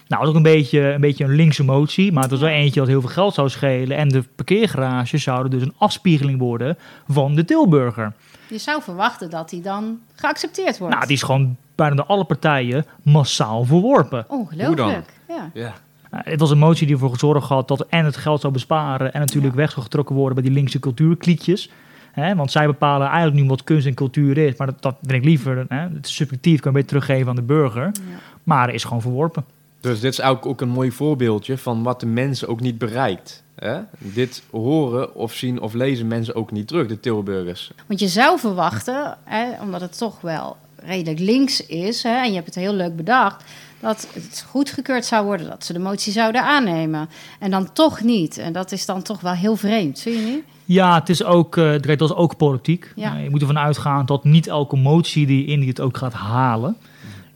Nou, 0.08 0.20
dat 0.22 0.22
is 0.22 0.28
ook 0.28 0.46
een 0.46 0.52
beetje, 0.52 0.80
een 0.80 1.00
beetje 1.00 1.24
een 1.24 1.34
linkse 1.34 1.64
motie, 1.64 2.12
maar 2.12 2.22
het 2.22 2.30
was 2.30 2.40
wel 2.40 2.48
eentje 2.48 2.80
dat 2.80 2.88
heel 2.88 3.00
veel 3.00 3.10
geld 3.10 3.34
zou 3.34 3.48
schelen. 3.48 3.96
En 3.96 4.08
de 4.08 4.22
parkeergarages 4.36 5.22
zouden 5.22 5.50
dus 5.50 5.62
een 5.62 5.74
afspiegeling 5.78 6.38
worden 6.38 6.78
van 7.08 7.34
de 7.34 7.44
Tilburger. 7.44 8.12
Je 8.48 8.58
zou 8.58 8.82
verwachten 8.82 9.30
dat 9.30 9.50
die 9.50 9.60
dan 9.60 9.98
geaccepteerd 10.14 10.78
wordt. 10.78 10.94
Nou, 10.94 11.06
die 11.06 11.16
is 11.16 11.22
gewoon 11.22 11.56
bijna 11.74 11.94
door 11.94 12.04
alle 12.04 12.24
partijen 12.24 12.86
massaal 13.02 13.64
verworpen. 13.64 14.24
Ongelooflijk, 14.28 15.12
ja. 15.28 15.50
ja. 15.54 15.74
Nou, 16.10 16.22
het 16.30 16.40
was 16.40 16.50
een 16.50 16.58
motie 16.58 16.86
die 16.86 16.94
ervoor 16.94 17.12
gezorgd 17.12 17.48
had 17.48 17.68
dat 17.68 17.86
en 17.86 18.04
het 18.04 18.16
geld 18.16 18.40
zou 18.40 18.52
besparen 18.52 19.12
en 19.12 19.20
natuurlijk 19.20 19.54
weg 19.54 19.70
zou 19.70 19.82
getrokken 19.82 20.14
worden 20.14 20.34
bij 20.34 20.44
die 20.44 20.52
linkse 20.52 20.78
cultuurklietjes. 20.78 21.70
Hè, 22.12 22.34
want 22.34 22.50
zij 22.50 22.66
bepalen 22.66 23.06
eigenlijk 23.06 23.42
nu 23.42 23.48
wat 23.48 23.64
kunst 23.64 23.86
en 23.86 23.94
cultuur 23.94 24.38
is. 24.38 24.56
Maar 24.56 24.66
dat, 24.66 24.82
dat 24.82 24.96
vind 25.02 25.12
ik 25.12 25.24
liever. 25.24 25.64
Hè, 25.68 25.78
het 25.78 26.06
is 26.06 26.14
subjectief, 26.14 26.60
kan 26.60 26.72
je 26.72 26.78
beter 26.78 27.00
teruggeven 27.00 27.28
aan 27.28 27.36
de 27.36 27.42
burger. 27.42 27.84
Ja. 27.84 28.18
Maar 28.42 28.74
is 28.74 28.84
gewoon 28.84 29.00
verworpen. 29.00 29.44
Dus 29.86 30.00
dit 30.00 30.12
is 30.12 30.18
eigenlijk 30.18 30.50
ook 30.50 30.60
een 30.60 30.74
mooi 30.74 30.92
voorbeeldje 30.92 31.58
van 31.58 31.82
wat 31.82 32.00
de 32.00 32.06
mensen 32.06 32.48
ook 32.48 32.60
niet 32.60 32.78
bereikt. 32.78 33.42
Hè? 33.54 33.80
Dit 33.98 34.42
horen 34.50 35.14
of 35.14 35.34
zien 35.34 35.60
of 35.60 35.72
lezen 35.72 36.06
mensen 36.06 36.34
ook 36.34 36.50
niet 36.50 36.68
terug, 36.68 36.86
de 36.86 37.00
Tilburgers. 37.00 37.70
Want 37.86 38.00
je 38.00 38.08
zou 38.08 38.38
verwachten, 38.38 39.16
hè, 39.24 39.62
omdat 39.62 39.80
het 39.80 39.98
toch 39.98 40.20
wel 40.20 40.56
redelijk 40.76 41.18
links 41.18 41.66
is, 41.66 42.02
hè, 42.02 42.16
en 42.16 42.28
je 42.28 42.34
hebt 42.34 42.46
het 42.46 42.54
heel 42.54 42.72
leuk 42.72 42.96
bedacht, 42.96 43.44
dat 43.80 44.08
het 44.12 44.44
goedgekeurd 44.48 45.04
zou 45.04 45.24
worden, 45.24 45.48
dat 45.48 45.64
ze 45.64 45.72
de 45.72 45.78
motie 45.78 46.12
zouden 46.12 46.42
aannemen. 46.42 47.08
En 47.38 47.50
dan 47.50 47.72
toch 47.72 48.00
niet. 48.00 48.38
En 48.38 48.52
dat 48.52 48.72
is 48.72 48.86
dan 48.86 49.02
toch 49.02 49.20
wel 49.20 49.32
heel 49.32 49.56
vreemd, 49.56 50.00
vind 50.00 50.16
je 50.16 50.24
niet? 50.24 50.44
Ja, 50.64 50.94
het 50.98 51.08
is 51.08 51.24
ook, 51.24 51.56
uh, 51.56 51.80
dat 51.82 52.00
is 52.00 52.14
ook 52.14 52.36
politiek. 52.36 52.92
Ja. 52.96 53.16
Uh, 53.16 53.22
je 53.22 53.30
moet 53.30 53.40
ervan 53.40 53.58
uitgaan 53.58 54.06
dat 54.06 54.24
niet 54.24 54.46
elke 54.46 54.76
motie 54.76 55.26
die 55.26 55.38
je 55.38 55.52
indient 55.52 55.76
het 55.76 55.86
ook 55.86 55.96
gaat 55.96 56.12
halen. 56.12 56.76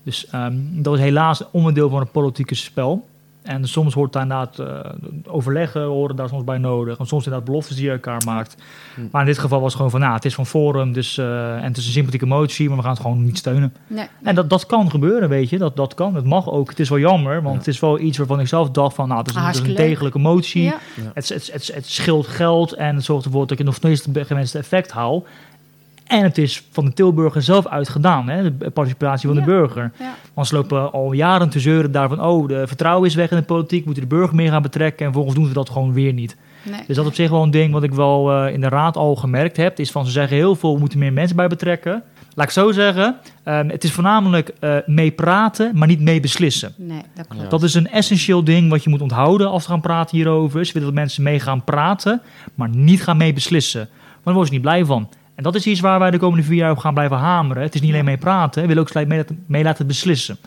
Dus 0.03 0.27
um, 0.35 0.83
dat 0.83 0.95
is 0.95 1.01
helaas 1.01 1.43
onderdeel 1.51 1.89
van 1.89 2.01
het 2.01 2.13
politieke 2.13 2.55
spel. 2.55 3.09
En 3.43 3.69
soms 3.69 3.95
hoort 3.95 4.13
daar 4.13 4.23
inderdaad 4.23 4.59
uh, 4.59 4.93
overleggen, 5.27 5.83
horen 5.83 6.17
daar 6.17 6.29
soms 6.29 6.45
bij 6.45 6.59
nodig. 6.59 6.99
En 6.99 7.07
soms 7.07 7.25
inderdaad 7.25 7.49
beloftes 7.49 7.77
die 7.77 7.85
je 7.85 7.91
elkaar 7.91 8.23
maakt. 8.27 8.57
Hm. 8.95 9.01
Maar 9.11 9.21
in 9.21 9.27
dit 9.27 9.39
geval 9.39 9.59
was 9.61 9.67
het 9.67 9.77
gewoon 9.77 9.91
van, 9.91 10.01
nou, 10.01 10.15
het 10.15 10.25
is 10.25 10.35
van 10.35 10.47
Forum, 10.47 10.93
dus, 10.93 11.17
uh, 11.17 11.57
en 11.57 11.63
het 11.63 11.77
is 11.77 11.87
een 11.87 11.93
sympathieke 11.93 12.27
motie, 12.27 12.69
maar 12.69 12.77
we 12.77 12.83
gaan 12.83 12.93
het 12.93 13.01
gewoon 13.01 13.25
niet 13.25 13.39
steunen. 13.39 13.75
Nee. 13.87 14.07
En 14.23 14.35
dat, 14.35 14.51
dat 14.51 14.67
kan 14.67 14.91
gebeuren, 14.91 15.29
weet 15.29 15.49
je, 15.51 15.59
dat, 15.59 15.77
dat 15.77 15.95
kan. 15.95 16.15
Het 16.15 16.25
mag 16.25 16.51
ook. 16.51 16.69
Het 16.71 16.81
is 16.81 16.89
wel 16.89 16.99
jammer, 16.99 17.35
want 17.43 17.53
Ja. 17.55 17.59
het 17.59 17.69
is 17.69 17.81
wel 17.81 17.99
iets 17.99 18.19
waarvan 18.19 18.41
ik 18.41 18.47
zelf 18.47 18.71
dacht 18.71 18.95
van, 18.95 19.09
nou, 19.09 19.21
het 19.21 19.29
is 19.29 19.35
een, 19.35 19.41
het 19.43 19.51
is 19.55 19.59
een 19.61 19.65
Hartstikke 19.67 19.81
leuk. 19.81 19.91
degelijke 20.13 20.19
motie. 20.19 20.63
Ja. 20.63 20.79
Het, 21.15 21.29
het, 21.29 21.53
het, 21.53 21.71
het 21.75 21.87
scheelt 21.87 22.27
geld 22.27 22.73
en 22.73 22.95
het 22.95 23.05
zorgt 23.05 23.25
ervoor 23.25 23.47
dat 23.47 23.59
je 23.59 23.65
nog 23.65 23.75
steeds 23.75 24.05
het 24.13 24.27
gewenste 24.27 24.59
effect 24.59 24.91
haalt. 24.91 25.27
En 26.11 26.23
het 26.23 26.39
is 26.39 26.63
van 26.71 26.85
de 26.85 26.93
Tilburger 26.93 27.43
zelf 27.43 27.67
uitgedaan, 27.67 28.29
hè, 28.29 28.57
de 28.59 28.71
participatie 28.71 29.29
van 29.29 29.39
Ja. 29.39 29.45
de 29.45 29.51
burger. 29.51 29.93
Ja. 29.99 30.15
Want 30.35 30.47
ze 30.47 30.55
lopen 30.55 30.93
al 30.93 31.13
jaren 31.13 31.49
te 31.49 31.61
zeuren 31.61 31.93
daarvan, 31.93 32.23
oh, 32.25 32.49
de 32.49 32.67
vertrouwen 32.67 33.09
is 33.09 33.15
weg 33.15 33.31
in 33.31 33.37
de 33.37 33.43
politiek, 33.43 33.85
moeten 33.85 34.03
de 34.03 34.09
burger 34.09 34.35
meer 34.37 34.51
gaan 34.51 34.63
betrekken 34.63 34.99
en 35.07 35.13
vervolgens 35.13 35.35
doen 35.37 35.47
ze 35.47 35.53
dat 35.53 35.71
gewoon 35.71 35.93
weer 35.93 36.13
niet. 36.13 36.37
Nee. 36.63 36.81
Dus 36.87 36.97
dat 36.97 37.07
op 37.07 37.15
zich 37.15 37.31
wel 37.31 37.43
een 37.43 37.51
ding 37.51 37.73
wat 37.73 37.83
ik 37.83 37.93
wel 37.93 38.33
eh, 38.33 38.53
in 38.53 38.61
de 38.61 38.69
raad 38.69 38.97
al 38.97 39.17
gemerkt 39.17 39.57
heb, 39.57 39.79
is 39.79 39.91
van 39.91 40.05
ze 40.05 40.11
zeggen 40.11 40.37
heel 40.37 40.55
veel, 40.57 40.73
we 40.75 40.81
moeten 40.81 40.99
meer 40.99 41.13
mensen 41.13 41.37
bij 41.37 41.49
betrekken. 41.49 42.03
Laat 42.35 42.47
ik 42.47 42.53
zo 42.53 42.73
zeggen, 42.73 43.17
ehm, 43.45 43.69
het 43.69 43.85
is 43.85 43.93
voornamelijk 43.93 44.49
eh, 44.61 44.77
mee 44.87 45.11
praten, 45.11 45.71
maar 45.75 45.89
niet 45.89 46.01
mee 46.01 46.21
beslissen. 46.21 46.75
Nee, 46.77 47.03
dat 47.15 47.27
klopt. 47.29 47.51
Dat 47.51 47.63
is 47.63 47.75
een 47.75 47.89
essentieel 47.91 48.45
ding 48.45 48.71
wat 48.71 48.85
je 48.85 48.91
moet 48.91 49.01
onthouden 49.03 49.49
als 49.51 49.63
we 49.65 49.71
gaan 49.71 49.81
praten 49.81 50.17
hierover. 50.17 50.65
Ze 50.67 50.73
willen 50.73 50.89
dat 50.89 50.97
mensen 50.99 51.23
mee 51.23 51.41
gaan 51.41 51.65
praten, 51.65 52.23
maar 52.55 52.69
niet 52.69 53.03
gaan 53.03 53.17
mee 53.17 53.33
beslissen. 53.33 53.89
Maar 53.91 54.19
daar 54.25 54.35
worden 54.35 54.47
ze 54.47 54.53
niet 54.53 54.63
blij 54.63 54.85
van. 54.85 55.09
En 55.41 55.47
dat 55.47 55.55
is 55.55 55.67
iets 55.67 55.81
waar 55.81 55.99
wij 55.99 56.11
de 56.11 56.19
komende 56.19 56.45
vier 56.45 56.57
jaar 56.57 56.71
op 56.71 56.79
gaan 56.79 56.95
blijven 56.95 57.17
hameren. 57.17 57.63
Het 57.63 57.75
is 57.75 57.81
niet 57.81 57.93
alleen 57.93 58.05
mee 58.05 58.17
praten, 58.17 58.63
we 58.63 58.69
willen 58.69 58.83
ook 58.83 58.95
mee 58.95 59.19
laten, 59.19 59.45
mee 59.47 59.63
laten 59.63 59.87
beslissen. 59.87 60.39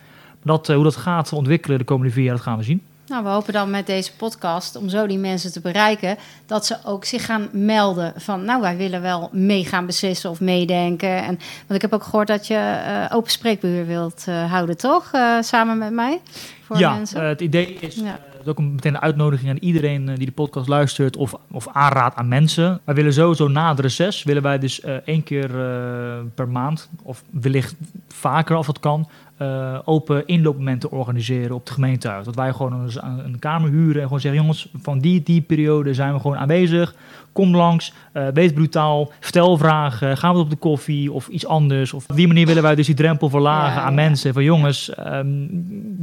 Dat, 0.43 0.69
eh, 0.69 0.75
hoe 0.75 0.83
dat 0.83 0.95
gaat 0.95 1.33
ontwikkelen 1.33 1.77
de 1.77 1.83
komende 1.83 2.13
vier 2.13 2.23
jaar, 2.23 2.33
dat 2.33 2.43
gaan 2.43 2.57
we 2.57 2.63
zien. 2.63 2.81
Nou, 3.07 3.23
we 3.23 3.29
hopen 3.29 3.53
dan 3.53 3.69
met 3.69 3.85
deze 3.85 4.15
podcast, 4.15 4.75
om 4.75 4.89
zo 4.89 5.07
die 5.07 5.17
mensen 5.17 5.51
te 5.51 5.61
bereiken, 5.61 6.17
dat 6.45 6.65
ze 6.65 6.77
ook 6.85 7.05
zich 7.05 7.25
gaan 7.25 7.49
melden 7.51 8.13
van, 8.17 8.45
nou, 8.45 8.61
wij 8.61 8.77
willen 8.77 9.01
wel 9.01 9.29
mee 9.31 9.65
gaan 9.65 9.85
beslissen 9.85 10.29
of 10.29 10.39
meedenken. 10.39 11.23
En, 11.23 11.39
want 11.67 11.73
ik 11.75 11.81
heb 11.81 11.93
ook 11.93 12.03
gehoord 12.03 12.27
dat 12.27 12.47
je 12.47 12.55
eh, 12.55 13.15
open 13.15 13.31
spreekbeheer 13.31 13.85
wilt 13.85 14.23
eh, 14.27 14.51
houden, 14.51 14.77
toch? 14.77 15.11
Samen 15.39 15.77
met 15.77 15.91
mij? 15.91 16.21
Voor 16.63 16.77
ja, 16.77 16.93
mensen. 16.93 17.25
het 17.25 17.41
idee 17.41 17.77
is, 17.79 17.95
Ja. 17.95 18.19
Is 18.43 18.49
ook 18.49 18.57
een, 18.57 18.73
meteen 18.73 18.93
een 18.93 19.01
uitnodiging 19.01 19.49
aan 19.49 19.57
iedereen 19.57 20.09
eh, 20.09 20.15
die 20.15 20.25
de 20.25 20.31
podcast 20.31 20.67
luistert 20.67 21.17
of, 21.17 21.35
of 21.51 21.67
aanraadt 21.67 22.15
aan 22.15 22.27
mensen. 22.27 22.81
Wij 22.83 22.95
willen 22.95 23.13
sowieso 23.13 23.47
na 23.47 23.69
het 23.69 23.79
reces, 23.79 24.23
willen 24.23 24.41
wij 24.41 24.59
dus 24.59 24.81
eh, 24.81 24.95
één 25.05 25.23
keer 25.23 25.59
eh, 25.59 26.19
per 26.35 26.49
maand, 26.49 26.89
of 27.03 27.23
wellicht 27.29 27.75
vaker 28.07 28.55
als 28.55 28.65
dat 28.65 28.79
kan, 28.79 29.07
open 29.85 30.27
inloopmomenten 30.27 30.91
organiseren 30.91 31.55
op 31.55 31.65
de 31.65 31.73
gemeentehuis. 31.73 32.25
Dat 32.25 32.35
wij 32.35 32.53
gewoon 32.53 32.73
een, 32.73 33.25
een 33.25 33.39
kamer 33.39 33.69
huren 33.69 33.95
en 33.95 34.03
gewoon 34.03 34.19
zeggen, 34.19 34.41
jongens, 34.41 34.69
van 34.81 34.99
die, 34.99 35.23
die 35.23 35.41
periode 35.41 35.93
zijn 35.93 36.13
we 36.13 36.19
gewoon 36.19 36.37
aanwezig. 36.37 36.95
Kom 37.33 37.55
langs, 37.55 37.93
eh, 38.11 38.27
wees 38.33 38.53
brutaal, 38.53 39.11
stel 39.19 39.57
vragen, 39.57 40.17
gaan 40.17 40.33
we 40.33 40.39
op 40.39 40.49
de 40.49 40.55
koffie 40.55 41.11
of 41.11 41.27
iets 41.27 41.45
anders. 41.45 41.93
Of 41.93 42.09
op 42.09 42.15
die 42.15 42.27
manier 42.27 42.45
willen 42.45 42.63
wij 42.63 42.75
dus 42.75 42.85
die 42.85 42.95
drempel 42.95 43.29
verlagen 43.29 43.75
Ja, 43.75 43.81
aan 43.81 43.95
ja. 43.95 44.01
mensen. 44.01 44.33
Van 44.33 44.43
jongens, 44.43 44.93
ehm, 44.93 45.47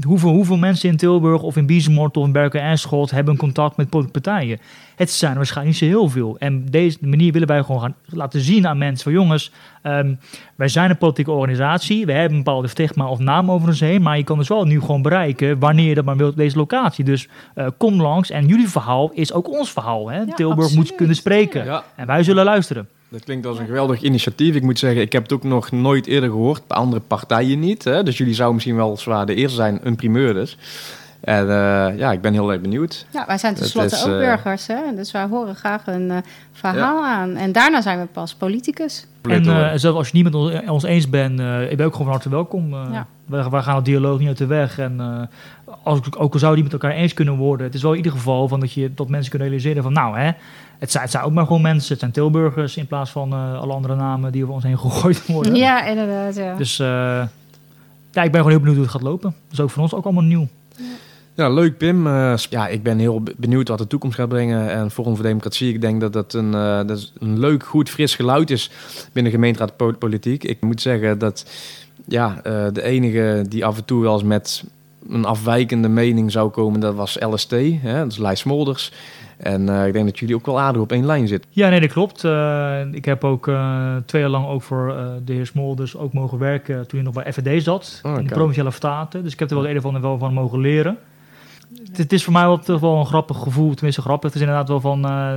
hoeveel, 0.02 0.30
hoeveel 0.30 0.56
mensen 0.56 0.88
in 0.88 0.96
Tilburg 0.96 1.42
of 1.42 1.56
in 1.56 1.66
Biesemort 1.66 2.16
of 2.16 2.26
in 2.26 2.32
Berken 2.32 2.60
en 2.60 2.78
Schot 2.78 3.10
hebben 3.10 3.36
contact 3.36 3.76
met 3.76 3.90
politieke 3.90 4.20
partijen? 4.20 4.58
Het 4.96 5.10
zijn 5.10 5.34
waarschijnlijk 5.34 5.80
niet 5.80 5.90
zo 5.90 5.98
heel 5.98 6.08
veel. 6.08 6.36
En 6.38 6.56
op 6.56 6.70
deze 6.72 6.98
manier 7.00 7.32
willen 7.32 7.48
wij 7.48 7.62
gewoon 7.62 7.80
gaan 7.80 7.94
laten 8.06 8.40
zien 8.40 8.66
aan 8.66 8.78
mensen 8.78 9.04
van 9.04 9.12
jongens, 9.12 9.52
ehm, 9.82 10.14
wij 10.56 10.68
zijn 10.68 10.90
een 10.90 10.98
politieke 10.98 11.30
organisatie. 11.30 12.06
We 12.06 12.12
hebben 12.12 12.38
een 12.38 12.44
bepaalde 12.44 12.68
stigma 12.68 13.08
of 13.08 13.18
naam 13.18 13.50
over 13.50 13.68
ons 13.68 13.80
heen. 13.80 14.02
Maar 14.02 14.16
je 14.16 14.24
kan 14.24 14.38
dus 14.38 14.48
wel 14.48 14.64
nu 14.64 14.80
gewoon 14.80 15.02
bereiken 15.02 15.58
wanneer 15.58 15.88
je 15.88 15.94
dat 15.94 16.04
maar 16.04 16.16
wilt 16.16 16.30
op 16.30 16.36
deze 16.36 16.56
locatie. 16.56 17.04
Dus 17.04 17.28
eh, 17.54 17.66
kom 17.78 18.00
langs. 18.00 18.30
En 18.30 18.46
jullie 18.46 18.68
verhaal 18.68 19.10
is 19.14 19.32
ook 19.32 19.48
ons 19.48 19.70
verhaal. 19.72 20.10
Hè? 20.10 20.34
Tilburg 20.34 20.74
moet 20.74 20.94
kunnen 20.94 21.16
spreken. 21.16 21.64
Ja, 21.64 21.84
En 21.96 22.06
wij 22.06 22.22
zullen 22.22 22.44
luisteren. 22.44 22.88
dat 23.08 23.24
klinkt 23.24 23.46
als 23.46 23.58
een 23.58 23.66
geweldig 23.66 24.02
initiatief. 24.02 24.54
Ik 24.54 24.62
moet 24.62 24.78
zeggen, 24.78 25.00
ik 25.00 25.12
heb 25.12 25.22
het 25.22 25.32
ook 25.32 25.42
nog 25.44 25.70
nooit 25.72 26.06
eerder 26.06 26.30
gehoord. 26.30 26.66
Bij 26.66 26.76
andere 26.76 27.02
partijen 27.06 27.58
niet. 27.60 27.84
Hè? 27.84 28.02
Dus 28.02 28.18
jullie 28.18 28.34
zouden 28.34 28.54
misschien 28.54 28.76
wel 28.76 28.96
zwaar 28.96 29.26
de 29.26 29.34
eerste 29.34 29.56
zijn, 29.56 29.80
een 29.82 29.96
primeur 29.96 30.34
dus. 30.34 30.56
En 31.20 31.42
eh, 31.50 31.98
ja, 31.98 32.12
ik 32.12 32.20
ben 32.20 32.32
heel 32.32 32.52
erg 32.52 32.60
benieuwd. 32.60 33.06
Ja, 33.10 33.24
wij 33.26 33.38
zijn 33.38 33.54
tenslotte 33.54 33.94
is, 33.94 34.04
ook 34.04 34.12
eh, 34.12 34.18
burgers, 34.18 34.66
hè? 34.66 34.80
dus 34.94 35.12
wij 35.12 35.26
horen 35.26 35.54
graag 35.54 35.86
een 35.86 36.10
eh, 36.10 36.16
verhaal 36.52 37.04
aan. 37.04 37.36
En 37.36 37.52
daarna 37.52 37.80
zijn 37.80 38.00
we 38.00 38.06
pas 38.06 38.34
politicus. 38.34 39.06
En 39.22 39.44
eh, 39.46 39.70
zelfs 39.74 39.98
als 39.98 40.08
je 40.08 40.14
niet 40.14 40.24
met 40.24 40.34
ons, 40.34 40.52
ons 40.66 40.82
eens 40.82 41.08
bent, 41.10 41.40
eh 41.40 41.70
ik 41.70 41.76
ben 41.76 41.86
ook 41.86 41.92
gewoon 41.92 42.06
van 42.06 42.14
harte 42.14 42.28
welkom. 42.28 42.72
Eh 42.74 42.80
Ja. 42.92 43.06
wij, 43.26 43.50
wij 43.50 43.62
gaan 43.62 43.76
het 43.76 43.84
dialoog 43.84 44.18
niet 44.18 44.28
uit 44.28 44.38
de 44.38 44.46
weg. 44.46 44.78
En 44.78 45.00
eh, 45.00 45.74
als, 45.82 46.00
ook 46.18 46.32
al 46.32 46.38
zou 46.38 46.54
die 46.54 46.62
met 46.62 46.72
elkaar 46.72 46.90
eens 46.90 47.14
kunnen 47.14 47.36
worden, 47.36 47.66
het 47.66 47.74
is 47.74 47.82
wel 47.82 47.90
in 47.90 47.96
ieder 47.96 48.12
geval 48.12 48.48
van 48.48 48.60
dat, 48.60 48.72
je, 48.72 48.94
dat 48.94 49.08
mensen 49.08 49.30
kunnen 49.30 49.48
realiseren 49.48 49.82
van 49.82 49.92
nou 49.92 50.18
hè, 50.18 50.30
het 50.78 50.90
zijn, 50.90 51.02
het 51.02 51.12
zijn 51.12 51.24
ook 51.24 51.32
maar 51.32 51.46
gewoon 51.46 51.62
mensen, 51.62 51.90
het 51.90 52.00
zijn 52.00 52.12
Tilburgers 52.12 52.76
in 52.76 52.86
plaats 52.86 53.10
van 53.10 53.32
eh, 53.32 53.60
alle 53.60 53.72
andere 53.72 53.94
namen 53.96 54.32
die 54.32 54.42
over 54.42 54.54
ons 54.54 54.64
heen 54.64 54.78
gegooid 54.88 55.26
worden. 55.26 55.54
Ja, 55.54 55.84
inderdaad. 55.84 56.36
Ja. 56.36 56.54
Dus 56.56 56.78
eh, 56.78 56.86
ja, 58.12 58.22
ik 58.22 58.30
ben 58.30 58.30
gewoon 58.30 58.50
heel 58.50 58.58
benieuwd 58.58 58.76
hoe 58.76 58.84
het 58.84 58.92
gaat 58.92 59.02
lopen. 59.02 59.34
Dat 59.44 59.52
is 59.52 59.60
ook 59.60 59.70
voor 59.70 59.82
ons 59.82 59.94
ook 59.94 60.04
allemaal 60.04 60.22
nieuw. 60.22 60.48
Ja, 60.76 60.84
leuk 61.34 61.78
Pim. 61.78 62.06
Eh, 62.06 62.34
ja, 62.50 62.68
ik 62.68 62.82
ben 62.82 62.98
heel 62.98 63.22
be- 63.22 63.34
benieuwd 63.36 63.68
wat 63.68 63.78
de 63.78 63.86
toekomst 63.86 64.16
gaat 64.16 64.28
brengen. 64.28 64.70
En 64.70 64.90
Forum 64.90 65.14
voor 65.16 65.24
Democratie, 65.24 65.74
ik 65.74 65.80
denk 65.80 66.00
dat 66.00 66.12
dat 66.12 66.34
een, 66.34 66.54
eh, 66.54 66.76
dat 66.86 66.98
is 66.98 67.12
een 67.18 67.38
leuk, 67.38 67.64
goed, 67.64 67.90
fris 67.90 68.14
geluid 68.14 68.50
is 68.50 68.70
binnen 69.12 69.32
gemeenteraad 69.32 69.76
po- 69.76 69.92
politiek. 69.92 70.44
Ik 70.44 70.60
moet 70.60 70.80
zeggen 70.80 71.18
dat 71.18 71.46
ja, 72.08 72.40
eh, 72.42 72.66
de 72.72 72.82
enige 72.82 73.44
die 73.48 73.64
af 73.64 73.76
en 73.76 73.84
toe 73.84 74.02
wel 74.02 74.12
eens 74.14 74.22
met 74.22 74.64
een 75.08 75.24
afwijkende 75.24 75.88
mening 75.88 76.32
zou 76.32 76.50
komen, 76.50 76.80
dat 76.80 76.94
was 76.94 77.18
LST. 77.20 77.50
Hè? 77.80 77.98
Dat 78.02 78.12
is 78.12 78.18
Lijs 78.18 78.40
Smolders. 78.40 78.92
En 79.36 79.68
eh, 79.68 79.86
ik 79.86 79.92
denk 79.92 80.04
dat 80.04 80.18
jullie 80.18 80.34
ook 80.34 80.46
wel 80.46 80.60
aardig 80.60 80.82
op 80.82 80.92
één 80.92 81.06
lijn 81.06 81.28
zitten. 81.28 81.50
Ja, 81.54 81.68
nee, 81.68 81.80
dat 81.80 81.92
klopt. 81.92 82.24
Eh, 82.24 82.80
ik 82.92 83.04
heb 83.04 83.24
ook 83.24 83.48
eh, 83.48 83.96
twee 84.06 84.20
jaar 84.22 84.30
lang 84.30 84.46
ook 84.46 84.62
voor 84.62 84.94
eh, 84.96 85.06
de 85.24 85.32
heer 85.32 85.46
Smolders 85.46 85.96
ook 85.96 86.12
mogen 86.12 86.38
werken 86.38 86.86
toen 86.86 87.00
hij 87.00 87.12
nog 87.12 87.22
bij 87.22 87.32
FVD 87.32 87.62
zat. 87.62 88.00
Oh, 88.02 88.18
in 88.18 88.26
de. 88.26 88.34
Provinciale 88.34 88.70
Staten. 88.70 89.22
Dus 89.22 89.32
ik 89.32 89.38
heb 89.38 89.48
er 89.50 89.54
wel 89.54 89.64
het 89.64 89.72
een 89.72 89.78
of 89.78 89.84
ander 89.86 90.02
wel 90.02 90.18
van 90.18 90.34
mogen 90.34 90.60
leren. 90.60 90.98
Het, 91.90 91.98
het 91.98 92.12
is 92.12 92.24
voor 92.24 92.32
mij 92.32 92.42
wel, 92.46 92.58
toch 92.58 92.80
wel 92.80 92.98
een 92.98 93.06
grappig 93.06 93.36
gevoel. 93.38 93.74
Tenminste 93.74 94.00
grappig. 94.02 94.32
Het 94.32 94.34
is 94.34 94.40
inderdaad 94.46 94.68
wel 94.68 94.80
van... 94.80 95.04
eh, 95.04 95.34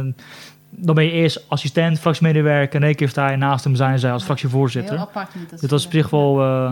dan 0.69 0.95
ben 0.95 1.03
je 1.03 1.11
eerst 1.11 1.45
assistent, 1.47 1.99
fractiemedewerker. 1.99 2.75
En 2.75 2.81
in 2.81 2.87
één 2.87 2.95
keer 2.95 3.09
sta 3.09 3.29
je 3.29 3.37
naast 3.37 3.63
hem 3.63 3.75
zijn 3.75 3.99
zij 3.99 4.11
als 4.11 4.23
fractievoorzitter. 4.23 4.95
Heel 4.95 5.03
apart 5.07 5.35
niet. 5.35 5.49
Dus 5.49 5.61
dat 5.61 5.79
is 5.79 5.85
op 5.85 5.91
zich 5.91 6.09
wel, 6.09 6.41
eh, 6.41 6.71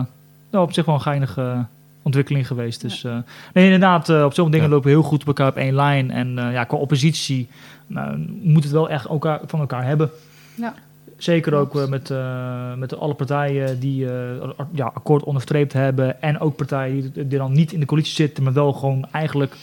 nou, 0.50 0.64
op 0.64 0.72
zich 0.72 0.84
wel 0.84 0.94
een 0.94 1.00
geinige 1.00 1.64
ontwikkeling 2.02 2.46
geweest. 2.46 2.80
Dus 2.80 3.04
eh, 3.04 3.16
nee, 3.52 3.64
inderdaad, 3.64 4.08
eh, 4.08 4.24
op 4.24 4.32
sommige 4.34 4.50
dingen 4.56 4.68
Ja. 4.68 4.74
lopen 4.74 4.90
we 4.90 4.96
heel 4.96 5.08
goed 5.08 5.20
op 5.20 5.26
elkaar 5.26 5.48
op 5.48 5.56
één 5.56 5.74
lijn. 5.74 6.10
En 6.10 6.38
eh, 6.38 6.52
ja, 6.52 6.64
qua 6.64 6.76
oppositie 6.76 7.48
nou, 7.86 8.26
moet 8.42 8.62
het 8.62 8.72
wel 8.72 8.88
echt 8.90 9.06
elkaar, 9.06 9.40
van 9.46 9.60
elkaar 9.60 9.84
hebben. 9.84 10.10
Ja. 10.54 10.74
Zeker 11.22 11.54
ook 11.54 11.76
eh, 11.76 11.86
met, 11.86 12.10
eh, 12.10 12.74
met 12.74 12.98
alle 12.98 13.14
partijen 13.14 13.80
die 13.80 14.10
eh, 14.10 14.50
ja, 14.72 14.90
akkoord 14.94 15.24
onderstreept 15.24 15.72
hebben. 15.72 16.22
En 16.22 16.40
ook 16.40 16.56
partijen 16.56 17.12
die, 17.12 17.26
die 17.26 17.38
dan 17.38 17.52
niet 17.52 17.72
in 17.72 17.80
de 17.80 17.86
coalitie 17.86 18.14
zitten, 18.14 18.44
maar 18.44 18.52
wel 18.52 18.72
gewoon 18.72 19.06
eigenlijk 19.10 19.56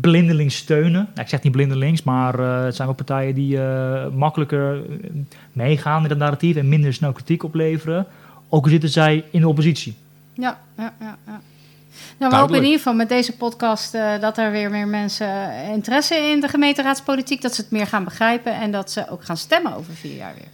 blindelings 0.00 0.56
steunen. 0.56 0.92
Nou, 0.92 1.20
ik 1.20 1.28
zeg 1.28 1.42
niet 1.42 1.52
blindelings, 1.52 2.02
maar 2.02 2.38
eh, 2.38 2.64
het 2.64 2.74
zijn 2.74 2.88
wel 2.88 2.96
partijen 2.96 3.34
die 3.34 3.62
eh, 3.62 4.08
makkelijker 4.08 4.82
meegaan 5.52 6.04
in 6.04 6.10
het 6.10 6.18
narratief 6.18 6.56
en 6.56 6.68
minder 6.68 6.94
snel 6.94 7.12
kritiek 7.12 7.42
opleveren. 7.42 8.06
Ook 8.48 8.64
al 8.64 8.70
zitten 8.70 8.88
zij 8.88 9.24
in 9.30 9.40
de 9.40 9.48
oppositie. 9.48 9.96
Ja, 10.32 10.58
ja, 10.76 10.92
ja. 11.00 11.16
ja. 11.26 11.40
Nou, 12.18 12.30
we 12.30 12.38
hopen 12.38 12.56
in 12.56 12.62
ieder 12.62 12.76
geval 12.76 12.94
met 12.94 13.08
deze 13.08 13.36
podcast 13.36 13.94
eh, 13.94 14.20
dat 14.20 14.38
er 14.38 14.50
weer 14.50 14.70
meer 14.70 14.88
mensen 14.88 15.54
interesse 15.72 16.14
in 16.16 16.40
de 16.40 16.48
gemeenteraadspolitiek, 16.48 17.42
dat 17.42 17.54
ze 17.54 17.60
het 17.60 17.70
meer 17.70 17.86
gaan 17.86 18.04
begrijpen 18.04 18.54
en 18.54 18.70
dat 18.70 18.90
ze 18.90 19.10
ook 19.10 19.24
gaan 19.24 19.36
stemmen 19.36 19.74
over 19.74 19.94
vier 19.94 20.16
jaar 20.16 20.34
weer. 20.34 20.48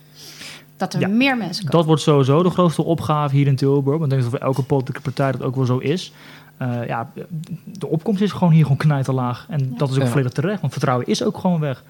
Dat 0.80 0.94
er 0.94 1.00
Ja, 1.00 1.08
meer 1.08 1.36
mensen 1.36 1.62
komen. 1.64 1.76
Dat 1.78 1.86
wordt 1.86 2.02
sowieso 2.02 2.42
de 2.42 2.50
grootste 2.50 2.84
opgave 2.84 3.34
hier 3.36 3.46
in 3.46 3.56
Tilburg. 3.56 3.98
Want 3.98 4.02
ik 4.02 4.18
denk 4.18 4.22
dat 4.22 4.30
voor 4.30 4.48
elke 4.48 4.62
politieke 4.62 5.00
partij 5.00 5.32
dat 5.32 5.42
ook 5.42 5.56
wel 5.56 5.64
zo 5.66 5.78
is. 5.78 6.12
Eh, 6.56 6.86
ja, 6.86 7.10
de 7.78 7.86
opkomst 7.86 8.22
is 8.22 8.32
gewoon 8.32 8.52
hier 8.52 8.62
gewoon 8.62 8.76
knijterlaag. 8.76 9.46
En 9.48 9.58
Ja. 9.58 9.66
dat 9.76 9.88
is 9.90 9.96
ook 9.96 10.02
Ja. 10.02 10.08
volledig 10.08 10.32
terecht, 10.32 10.60
want 10.60 10.72
vertrouwen 10.72 11.06
is 11.06 11.24
ook 11.24 11.38
gewoon 11.38 11.60
weg. 11.60 11.84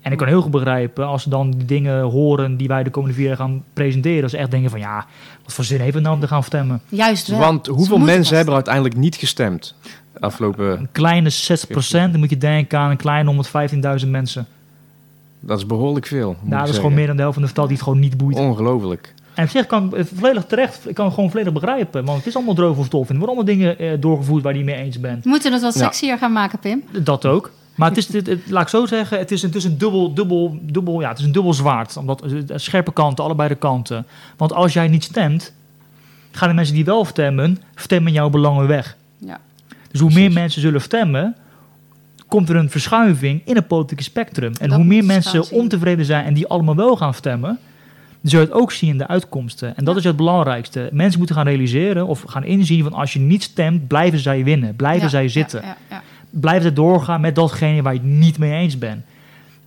En 0.00 0.12
ik 0.12 0.18
kan 0.18 0.26
heel 0.26 0.42
goed 0.42 0.50
begrijpen 0.50 1.06
als 1.06 1.22
ze 1.22 1.28
dan 1.28 1.50
die 1.50 1.64
dingen 1.64 2.02
horen 2.02 2.56
die 2.56 2.68
wij 2.68 2.82
de 2.82 2.90
komende 2.90 3.14
vier 3.16 3.26
jaar 3.26 3.36
gaan 3.36 3.64
presenteren. 3.72 4.20
Dat 4.20 4.30
ze 4.30 4.36
echt 4.36 4.50
denken 4.50 4.70
van 4.70 4.80
ja, 4.80 5.06
wat 5.44 5.52
voor 5.54 5.64
zin 5.64 5.80
heeft 5.80 5.94
het 5.94 6.02
nou 6.02 6.14
om 6.14 6.20
te 6.20 6.28
gaan 6.28 6.42
stemmen? 6.42 6.80
Juist 6.88 7.28
wel. 7.28 7.38
Want 7.38 7.66
hoeveel 7.66 7.98
mensen 7.98 8.16
vast- 8.18 8.30
hebben 8.30 8.48
er 8.48 8.54
uiteindelijk 8.54 8.96
niet 8.96 9.14
gestemd 9.16 9.74
afgelopen... 10.20 10.78
Een 10.78 10.88
kleine 10.92 11.30
6%, 11.30 12.10
dan 12.10 12.18
moet 12.20 12.30
je 12.30 12.38
denken 12.38 12.78
aan 12.78 12.90
een 12.90 12.96
kleine 12.96 13.30
115.000 14.04 14.10
mensen. 14.10 14.46
Dat 15.44 15.58
is 15.58 15.66
behoorlijk 15.66 16.06
veel. 16.06 16.36
Nou, 16.42 16.60
dat 16.60 16.68
is 16.68 16.76
gewoon 16.76 16.94
meer 16.94 17.06
dan 17.06 17.16
de 17.16 17.22
helft 17.22 17.36
van 17.36 17.46
de 17.46 17.50
stad 17.52 17.66
die 17.66 17.74
het 17.76 17.84
gewoon 17.84 17.98
niet 17.98 18.16
boeit. 18.16 18.36
Ongelooflijk. 18.36 19.14
En 19.34 19.44
op 19.44 19.50
zich 19.50 19.66
kan 19.66 19.84
ik 19.86 19.96
het 19.96 20.10
volledig 20.14 20.44
terecht, 20.44 20.88
ik 20.88 20.94
kan 20.94 21.04
het 21.04 21.14
gewoon 21.14 21.30
volledig 21.30 21.52
begrijpen. 21.52 22.04
Want 22.04 22.18
het 22.18 22.26
is 22.26 22.36
allemaal 22.36 22.54
droge 22.54 22.84
stof. 22.84 23.08
En 23.08 23.14
er 23.14 23.18
worden 23.20 23.36
allemaal 23.36 23.54
dingen 23.54 23.78
eh, 23.78 24.00
doorgevoerd 24.00 24.42
waar 24.42 24.52
je 24.52 24.58
niet 24.58 24.66
mee 24.74 24.84
eens 24.84 25.00
bent. 25.00 25.24
We 25.24 25.28
moeten 25.30 25.52
het 25.52 25.62
wat 25.62 25.74
Ja. 25.74 25.80
sexier 25.80 26.18
gaan 26.18 26.32
maken, 26.32 26.58
Pim. 26.58 26.82
Dat 27.02 27.26
ook. 27.26 27.50
Maar 27.74 27.88
het 27.88 27.98
is, 27.98 28.12
het, 28.12 28.26
het- 28.26 28.50
laat 28.50 28.62
ik 28.62 28.68
zo 28.68 28.86
zeggen, 28.86 29.18
het 29.18 29.30
is, 29.30 29.42
het 29.42 29.54
is 29.54 29.64
een 29.64 29.78
dubbel, 29.78 30.14
dubbel, 30.14 30.58
dubbel, 30.62 31.00
ja, 31.00 31.08
het 31.08 31.18
is 31.18 31.24
een 31.24 31.32
dubbel 31.32 31.54
zwaard. 31.54 31.96
Omdat 31.96 32.22
eh, 32.22 32.32
scherpe 32.56 32.92
kanten, 32.92 33.24
allebei 33.24 33.48
de 33.48 33.54
kanten. 33.54 34.06
Want 34.36 34.52
als 34.52 34.72
jij 34.72 34.88
niet 34.88 35.04
stemt, 35.04 35.52
gaan 36.30 36.48
de 36.48 36.54
mensen 36.54 36.74
die 36.74 36.84
wel 36.84 37.04
stemmen, 37.04 37.58
stemmen 37.74 38.12
jouw 38.12 38.30
belangen 38.30 38.66
weg. 38.66 38.96
Ja. 39.18 39.40
Dus 39.90 40.00
hoe 40.00 40.12
meer 40.12 40.32
mensen 40.32 40.60
zullen 40.60 40.80
stemmen, 40.80 41.36
komt 42.32 42.48
er 42.48 42.56
een 42.56 42.70
verschuiving 42.70 43.42
in 43.44 43.54
het 43.54 43.66
politieke 43.66 44.02
spectrum. 44.02 44.52
En 44.60 44.68
Dat 44.68 44.78
hoe 44.78 44.86
meer 44.86 45.04
mensen 45.04 45.50
ontevreden 45.50 46.04
zijn 46.04 46.24
en 46.24 46.34
die 46.34 46.46
allemaal 46.46 46.76
wel 46.76 46.96
gaan 46.96 47.14
stemmen, 47.14 47.58
zul 48.22 48.40
je 48.40 48.46
het 48.46 48.54
ook 48.54 48.72
zien 48.72 48.90
in 48.90 48.98
de 48.98 49.08
uitkomsten. 49.08 49.76
En 49.76 49.84
dat 49.84 49.94
Ja. 49.94 50.00
is 50.00 50.06
het 50.06 50.16
belangrijkste. 50.16 50.88
Mensen 50.92 51.18
moeten 51.18 51.36
gaan 51.36 51.46
realiseren 51.46 52.06
of 52.06 52.22
gaan 52.26 52.44
inzien 52.44 52.82
van 52.82 52.92
als 52.92 53.12
je 53.12 53.18
niet 53.18 53.42
stemt, 53.42 53.86
blijven 53.86 54.18
zij 54.18 54.44
winnen. 54.44 54.76
Blijven 54.76 55.02
Ja, 55.02 55.08
zij 55.08 55.28
zitten 55.28 55.62
Ja, 55.90 56.02
blijf 56.30 56.62
het 56.62 56.76
doorgaan 56.76 57.20
met 57.20 57.34
datgene 57.34 57.82
waar 57.82 57.92
je 57.94 57.98
het 57.98 58.08
niet 58.08 58.38
mee 58.38 58.52
eens 58.52 58.78
bent. 58.78 59.04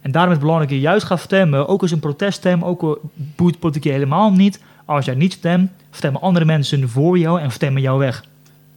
En 0.02 0.12
daarom 0.12 0.32
is 0.32 0.38
het 0.38 0.46
belangrijk 0.46 0.72
dat 0.72 0.82
je 0.82 0.88
juist 0.90 1.06
gaat 1.06 1.20
stemmen, 1.20 1.68
ook 1.68 1.82
als 1.82 1.92
een 1.92 2.00
proteststem, 2.00 2.64
ook 2.64 3.00
boeit 3.36 3.60
politiek 3.60 3.84
helemaal 3.84 4.32
niet. 4.32 4.60
Als 4.86 5.06
jij 5.06 5.16
niet 5.16 5.34
stemt, 5.34 5.72
stemmen 5.92 6.22
andere 6.22 6.46
mensen 6.46 6.90
voor 6.90 7.18
jou 7.18 7.42
en 7.42 7.52
stemmen 7.52 7.82
jou 7.82 8.00
weg. 8.00 8.24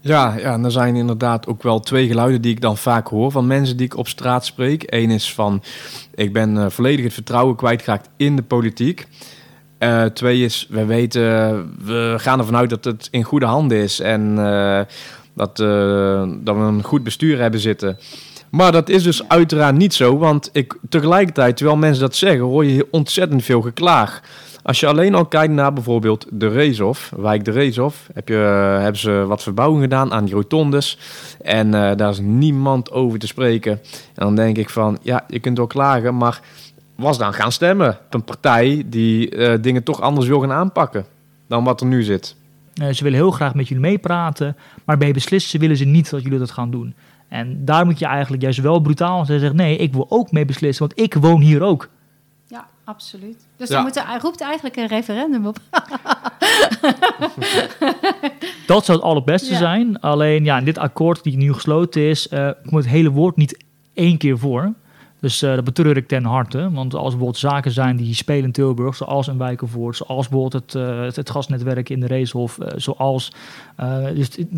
Ja, 0.09 0.35
ja, 0.37 0.53
en 0.53 0.65
er 0.65 0.71
zijn 0.71 0.97
inderdaad 0.97 1.47
ook 1.47 1.63
wel 1.63 1.81
twee 1.81 2.07
geluiden 2.07 2.41
die 2.41 2.53
ik 2.53 2.61
dan 2.61 2.77
vaak 2.77 3.09
hoor 3.09 3.31
van 3.31 3.47
mensen 3.47 3.77
die 3.77 3.87
ik 3.87 3.97
op 3.97 4.09
straat 4.09 4.45
spreek. 4.45 4.83
Eén 4.87 5.11
is 5.11 5.35
van, 5.35 5.63
ik 6.15 6.33
ben 6.33 6.59
eh, 6.59 6.67
volledig 6.69 7.05
het 7.05 7.15
vertrouwen 7.15 7.57
kwijtgeraakt 7.57 8.09
in 8.17 8.37
de 8.37 8.43
politiek. 8.43 9.07
Eh, 9.79 10.05
twee 10.05 10.45
is, 10.45 10.67
we 10.71 10.85
weten, 10.85 11.23
we 11.85 12.15
gaan 12.17 12.39
ervan 12.39 12.57
uit 12.57 12.71
dat 12.71 12.85
het 12.85 13.09
in 13.11 13.23
goede 13.23 13.47
handen 13.47 13.79
is 13.79 14.01
en 14.01 14.39
eh, 14.39 14.81
dat, 15.35 15.57
dat 16.45 16.57
we 16.57 16.63
een 16.63 16.83
goed 16.83 17.05
bestuur 17.05 17.41
hebben 17.41 17.61
zitten. 17.61 17.99
Maar 18.51 18.73
dat 18.73 18.89
is 18.89 19.03
dus 19.03 19.29
uiteraard 19.29 19.77
niet 19.77 19.95
zo, 19.95 20.19
want 20.19 20.51
ik, 20.53 20.79
tegelijkertijd, 20.89 21.57
terwijl 21.57 21.79
mensen 21.79 22.03
dat 22.03 22.17
zeggen, 22.17 22.41
hoor 22.41 22.65
je 22.65 22.89
ontzettend 22.91 23.45
veel 23.45 23.61
geklaag. 23.61 24.23
Als 24.69 24.81
je 24.81 24.87
alleen 24.87 25.15
al 25.15 25.27
kijkt 25.27 25.53
naar 25.53 25.73
bijvoorbeeld 25.73 26.27
de 26.31 26.49
Reeshof, 26.49 27.13
wijk 27.17 27.45
de 27.45 27.51
Reeshof, 27.51 28.09
heb 28.13 28.29
je, 28.29 28.35
eh, 28.35 28.83
hebben 28.83 29.01
ze 29.01 29.25
wat 29.27 29.43
verbouwing 29.43 29.83
gedaan 29.83 30.13
aan 30.13 30.25
die 30.25 30.35
rotondes. 30.35 30.99
En 31.43 31.75
eh, 31.75 31.97
daar 31.97 32.11
is 32.11 32.21
niemand 32.21 32.91
over 32.91 33.19
te 33.19 33.27
spreken. 33.27 33.73
En 33.73 34.25
dan 34.25 34.35
denk 34.35 34.57
ik 34.57 34.71
van, 34.71 34.99
ja, 35.03 35.25
je 35.29 35.39
kunt 35.39 35.57
wel 35.57 35.67
klagen, 35.67 36.17
maar 36.17 36.41
was 36.95 37.19
dan 37.19 37.33
gaan 37.33 37.53
stemmen 37.53 37.89
op 37.89 38.15
een 38.15 38.25
partij 38.25 38.83
die 38.87 39.31
eh, 39.31 39.59
dingen 39.61 39.83
toch 39.83 40.01
anders 40.01 40.27
wil 40.27 40.41
gaan 40.41 40.53
aanpakken 40.53 41.05
dan 41.47 41.65
wat 41.65 41.81
er 41.81 41.87
nu 41.87 42.03
zit. 42.03 42.37
Ze 42.75 43.03
willen 43.05 43.19
heel 43.19 43.31
graag 43.31 43.55
met 43.55 43.69
jullie 43.69 43.83
meepraten, 43.83 44.57
maar 44.85 44.99
bij 44.99 45.13
beslissen 45.13 45.61
willen 45.61 45.77
ze 45.77 45.85
niet 45.85 46.11
dat 46.11 46.23
jullie 46.23 46.39
dat 46.39 46.51
gaan 46.51 46.71
doen. 46.71 46.95
En 47.29 47.65
daar 47.65 47.85
moet 47.85 47.99
je 47.99 48.07
eigenlijk 48.07 48.43
juist 48.43 48.61
wel 48.61 48.81
brutaal 48.81 49.25
zijn 49.25 49.39
en 49.39 49.41
zeggen, 49.41 49.59
nee, 49.59 49.77
ik 49.77 49.93
wil 49.93 50.07
ook 50.09 50.33
mee 50.33 50.45
beslissen, 50.45 50.87
want 50.87 51.01
ik 51.01 51.15
woon 51.15 51.41
hier 51.41 51.63
ook. 51.63 51.89
Absoluut. 52.89 53.47
Dus 53.57 53.69
Ja. 53.69 53.75
dan 53.75 53.85
moet 53.85 53.97
er, 53.97 54.07
hij 54.07 54.19
roept 54.19 54.41
eigenlijk 54.41 54.77
een 54.77 54.87
referendum 54.87 55.47
op. 55.47 55.59
Dat 58.67 58.85
zou 58.85 58.99
het 58.99 59.07
allerbeste 59.07 59.53
Ja. 59.53 59.59
zijn. 59.59 60.01
Alleen 60.01 60.45
ja, 60.45 60.59
in 60.59 60.65
dit 60.65 60.79
akkoord 60.79 61.23
die 61.23 61.37
nu 61.37 61.53
gesloten 61.53 62.03
is, 62.03 62.29
eh 62.29 62.51
komt 62.63 62.75
het 62.85 62.89
hele 62.93 63.11
woord 63.11 63.37
niet 63.37 63.65
één 63.95 64.19
keer 64.19 64.39
voor. 64.39 64.73
Dus 65.21 65.43
eh, 65.43 65.55
dat 65.55 65.65
betreur 65.65 65.97
ik 65.97 66.09
ten 66.09 66.25
harte. 66.25 66.71
Want 66.73 66.95
als 66.95 67.03
bijvoorbeeld 67.09 67.37
zaken 67.39 67.71
zijn 67.71 67.97
die 67.97 68.15
spelen 68.15 68.45
in 68.45 68.53
Tilburg, 68.53 68.97
zoals 68.97 69.27
een 69.27 69.39
wijkenvoort, 69.39 69.97
zoals 69.97 70.29
bijvoorbeeld 70.29 70.65
het, 70.65 70.75
eh, 70.75 71.01
het, 71.01 71.17
het 71.17 71.31
gasnetwerk 71.31 71.89
in 71.89 72.01
de 72.01 72.07
Reeshof, 72.07 72.59
eh, 72.59 72.73
zoals 72.77 73.33
eh, 73.77 74.05
dus 74.15 74.29
het, 74.37 74.49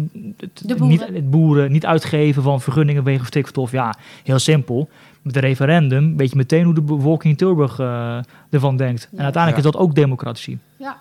boeren. 0.66 0.88
Niet, 0.88 1.06
het 1.06 1.30
boeren, 1.30 1.72
niet 1.72 1.86
uitgeven 1.86 2.42
van 2.42 2.60
vergunningen 2.60 3.04
wegen 3.04 3.26
stikstof. 3.26 3.70
Ja, 3.72 3.94
heel 4.24 4.38
simpel. 4.38 4.88
Met 5.22 5.34
een 5.36 5.42
referendum 5.42 6.16
weet 6.16 6.30
je 6.30 6.36
meteen 6.36 6.64
hoe 6.64 6.74
de 6.74 6.80
bevolking 6.82 7.32
in 7.32 7.38
Tilburg 7.38 7.78
eh, 7.78 8.18
ervan 8.50 8.76
denkt. 8.76 9.08
En 9.12 9.22
uiteindelijk 9.22 9.62
Ja. 9.62 9.68
is 9.68 9.72
dat 9.76 9.82
ook 9.82 9.94
democratie. 9.94 10.58
Ja, 10.76 10.98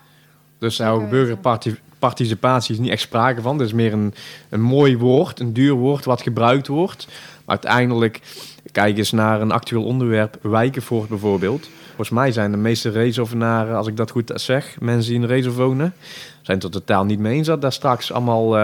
Dus 0.59 0.77
weten. 0.77 1.09
burgerparticipatie 1.09 2.73
is 2.73 2.79
niet 2.81 2.89
echt 2.91 3.01
sprake 3.01 3.41
van. 3.41 3.57
Dat 3.57 3.67
is 3.67 3.73
meer 3.73 3.93
een, 3.93 4.13
een 4.49 4.61
mooi 4.61 4.97
woord, 4.97 5.39
een 5.39 5.53
duur 5.53 5.73
woord 5.73 6.05
wat 6.05 6.21
gebruikt 6.21 6.67
wordt. 6.67 7.07
Maar 7.45 7.57
uiteindelijk, 7.61 8.21
kijk 8.71 8.97
eens 8.97 9.11
naar 9.11 9.41
een 9.41 9.51
actueel 9.51 9.83
onderwerp, 9.83 10.37
wijkenvoort 10.41 11.09
bijvoorbeeld. 11.09 11.69
Volgens 11.85 12.09
mij 12.09 12.31
zijn 12.31 12.51
de 12.51 12.57
meeste 12.57 12.89
Reeshovenaren, 12.89 13.75
als 13.75 13.87
ik 13.87 13.97
dat 13.97 14.11
goed 14.11 14.31
zeg, 14.35 14.77
mensen 14.79 15.11
die 15.11 15.21
in 15.21 15.27
Reeshof 15.27 15.55
wonen, 15.55 15.93
zijn 16.41 16.59
het 16.59 16.71
totaal 16.71 17.05
niet 17.05 17.19
mee 17.19 17.35
eens 17.35 17.47
dat 17.47 17.61
daar 17.61 17.73
straks 17.73 18.11
allemaal... 18.11 18.57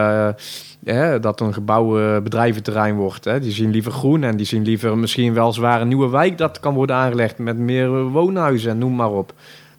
eh, 0.86 1.16
dat 1.22 1.40
een 1.40 1.54
gebouw 1.54 2.00
eh, 2.00 2.22
bedrijventerrein 2.22 2.96
wordt. 2.96 3.26
Hè. 3.26 3.40
Die 3.40 3.52
zien 3.52 3.72
liever 3.72 3.92
groen 3.92 4.24
en 4.24 4.38
die 4.38 4.46
zien 4.46 4.64
liever 4.64 4.98
misschien 4.98 5.34
wel 5.34 5.54
zwaar 5.54 5.82
een 5.82 5.88
nieuwe 5.88 6.10
wijk 6.10 6.38
dat 6.38 6.60
kan 6.60 6.74
worden 6.74 6.96
aangelegd 6.96 7.38
met 7.38 7.58
meer 7.58 7.86
eh, 7.86 8.12
woonhuizen 8.12 8.72
en 8.72 8.78
noem 8.78 8.96
maar 8.96 9.12
op. 9.12 9.34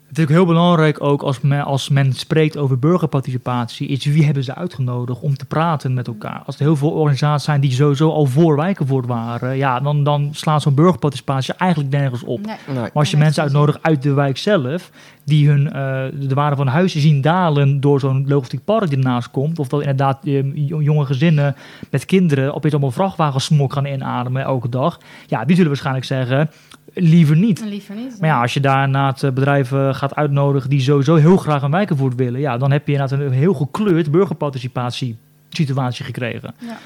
Natuurlijk 0.08 0.36
heel 0.36 0.46
belangrijk 0.46 1.02
ook 1.02 1.22
als 1.22 1.40
men, 1.40 1.64
als 1.64 1.88
men 1.88 2.12
spreekt 2.12 2.56
over 2.56 2.78
burgerparticipatie, 2.78 3.88
is 3.88 4.04
wie 4.04 4.24
hebben 4.24 4.44
ze 4.44 4.54
uitgenodigd 4.54 5.20
om 5.20 5.36
te 5.36 5.44
praten 5.44 5.94
met 5.94 6.06
elkaar. 6.06 6.42
Als 6.46 6.56
er 6.56 6.62
heel 6.62 6.76
veel 6.76 6.90
organisaties 6.90 7.44
zijn 7.44 7.60
die 7.60 7.72
sowieso 7.72 8.10
al 8.10 8.26
voor 8.26 8.56
Wijkenvoort 8.56 9.06
waren, 9.06 9.56
ja, 9.56 9.80
dan, 9.80 10.04
dan 10.04 10.28
slaat 10.32 10.62
zo'n 10.62 10.74
burgerparticipatie 10.74 11.54
eigenlijk 11.54 11.90
nergens 11.92 12.24
op. 12.24 12.40
nee. 12.46 12.56
Nee. 12.66 12.76
Maar 12.76 12.90
als 12.92 13.10
je 13.10 13.16
Nee, 13.16 13.24
mensen 13.24 13.42
uitnodigt 13.42 13.78
uit 13.82 14.02
de 14.02 14.12
wijk 14.12 14.36
zelf, 14.38 14.90
die 15.24 15.48
hun, 15.48 15.72
eh, 15.72 16.04
de 16.28 16.34
waarde 16.34 16.56
van 16.56 16.66
huizen 16.66 17.00
zien 17.00 17.20
dalen 17.20 17.80
door 17.80 18.00
zo'n 18.00 18.24
logistiek 18.28 18.64
park 18.64 18.88
die 18.88 18.98
ernaast 18.98 19.30
komt, 19.30 19.58
of 19.58 19.68
dat 19.68 19.80
inderdaad 19.80 20.24
eh, 20.24 20.54
jo- 20.54 20.82
jonge 20.82 21.04
gezinnen 21.04 21.56
met 21.90 22.04
kinderen 22.04 22.54
opeens 22.54 22.72
allemaal 22.72 22.90
vrachtwagensmok 22.90 23.72
gaan 23.72 23.86
inademen 23.86 24.42
elke 24.42 24.68
dag, 24.68 24.98
ja, 25.26 25.44
die 25.44 25.54
zullen 25.54 25.70
waarschijnlijk 25.70 26.06
zeggen, 26.06 26.50
liever 26.94 27.36
niet. 27.36 27.64
Liever 27.64 27.94
niet. 27.94 28.16
Maar 28.20 28.28
ja, 28.28 28.40
als 28.40 28.54
je 28.54 28.60
daarna 28.60 29.14
het 29.18 29.34
bedrijven 29.34 29.94
gaat 29.96 30.14
uitnodigen 30.14 30.70
die 30.70 30.80
sowieso 30.80 31.14
heel 31.14 31.37
graag 31.37 31.62
een 31.62 31.70
wijkenvoort 31.70 32.14
willen, 32.14 32.40
ja, 32.40 32.59
dan 32.59 32.70
heb 32.70 32.87
je 32.87 32.92
inderdaad 32.92 33.20
een 33.20 33.30
heel 33.30 33.54
gekleurd 33.54 34.11
burgerparticipatie 34.11 35.16
situatie 35.48 36.04
gekregen. 36.04 36.54
Ja. 36.59 36.78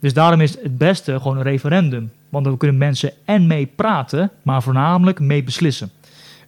Dus 0.00 0.14
daarom 0.14 0.40
is 0.40 0.50
het 0.62 0.78
beste 0.78 1.20
gewoon 1.20 1.36
een 1.36 1.42
referendum. 1.42 2.10
Want 2.28 2.44
dan 2.44 2.56
kunnen 2.56 2.78
mensen 2.78 3.12
en 3.24 3.46
mee 3.46 3.66
praten, 3.74 4.30
maar 4.42 4.62
voornamelijk 4.62 5.20
mee 5.20 5.42
beslissen. 5.42 5.90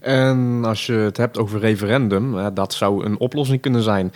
En 0.00 0.60
als 0.64 0.86
je 0.86 0.92
het 0.92 1.16
hebt 1.16 1.38
over 1.38 1.60
referendum, 1.60 2.54
dat 2.54 2.74
zou 2.74 3.04
een 3.04 3.18
oplossing 3.18 3.60
kunnen 3.60 3.82
zijn. 3.82 4.12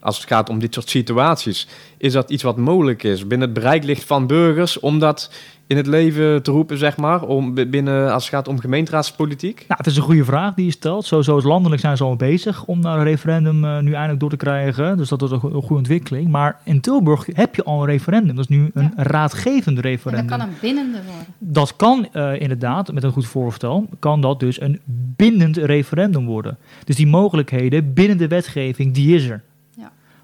Als 0.00 0.18
het 0.18 0.26
gaat 0.26 0.48
om 0.48 0.58
dit 0.58 0.74
soort 0.74 0.88
situaties, 0.88 1.68
is 1.96 2.12
dat 2.12 2.30
iets 2.30 2.42
wat 2.42 2.56
mogelijk 2.56 3.02
is 3.02 3.26
binnen 3.26 3.48
het 3.48 3.58
bereik 3.58 3.84
ligt 3.84 4.04
van 4.04 4.26
burgers 4.26 4.80
om 4.80 4.98
dat 4.98 5.30
in 5.70 5.76
het 5.76 5.86
leven 5.86 6.42
te 6.42 6.50
roepen, 6.50 6.78
zeg 6.78 6.96
maar, 6.96 7.22
om 7.22 7.54
binnen 7.54 8.12
als 8.12 8.24
het 8.24 8.34
gaat 8.34 8.48
om 8.48 8.58
gemeenteraadspolitiek? 8.60 9.56
Nou, 9.56 9.74
het 9.76 9.86
is 9.86 9.96
een 9.96 10.02
goede 10.02 10.24
vraag 10.24 10.54
die 10.54 10.64
je 10.64 10.70
stelt. 10.70 11.04
Sowieso 11.06 11.36
is 11.36 11.44
landelijk 11.44 11.80
zijn 11.80 11.96
ze 11.96 12.04
al 12.04 12.16
bezig 12.16 12.64
om 12.64 12.80
naar 12.80 12.98
een 12.98 13.04
referendum 13.04 13.64
eh, 13.64 13.78
nu 13.78 13.92
eindelijk 13.92 14.20
door 14.20 14.30
te 14.30 14.36
krijgen. 14.36 14.96
Dus 14.96 15.08
dat 15.08 15.22
is 15.22 15.30
een, 15.30 15.40
go- 15.40 15.48
een 15.48 15.60
goede 15.60 15.74
ontwikkeling. 15.74 16.28
Maar 16.28 16.58
in 16.64 16.80
Tilburg 16.80 17.26
heb 17.32 17.54
je 17.54 17.64
al 17.64 17.80
een 17.80 17.86
referendum. 17.86 18.36
Dat 18.36 18.50
is 18.50 18.56
nu 18.56 18.70
een 18.74 18.92
raadgevend 18.96 19.66
En 19.66 19.74
dat 19.74 19.84
referendum. 19.84 20.26
kan 20.26 20.40
een 20.40 20.54
bindende 20.60 20.98
worden. 21.06 21.26
Dat 21.38 21.76
kan 21.76 22.08
eh, 22.12 22.40
inderdaad, 22.40 22.92
met 22.92 23.02
een 23.02 23.12
goed 23.12 23.26
voorstel, 23.26 23.88
kan 23.98 24.20
dat 24.20 24.40
dus 24.40 24.60
een 24.60 24.80
bindend 25.16 25.56
referendum 25.56 26.26
worden. 26.26 26.56
Dus 26.84 26.96
die 26.96 27.06
mogelijkheden 27.06 27.92
binnen 27.92 28.16
de 28.18 28.28
wetgeving, 28.28 28.94
die 28.94 29.14
is 29.14 29.24
er. 29.28 29.42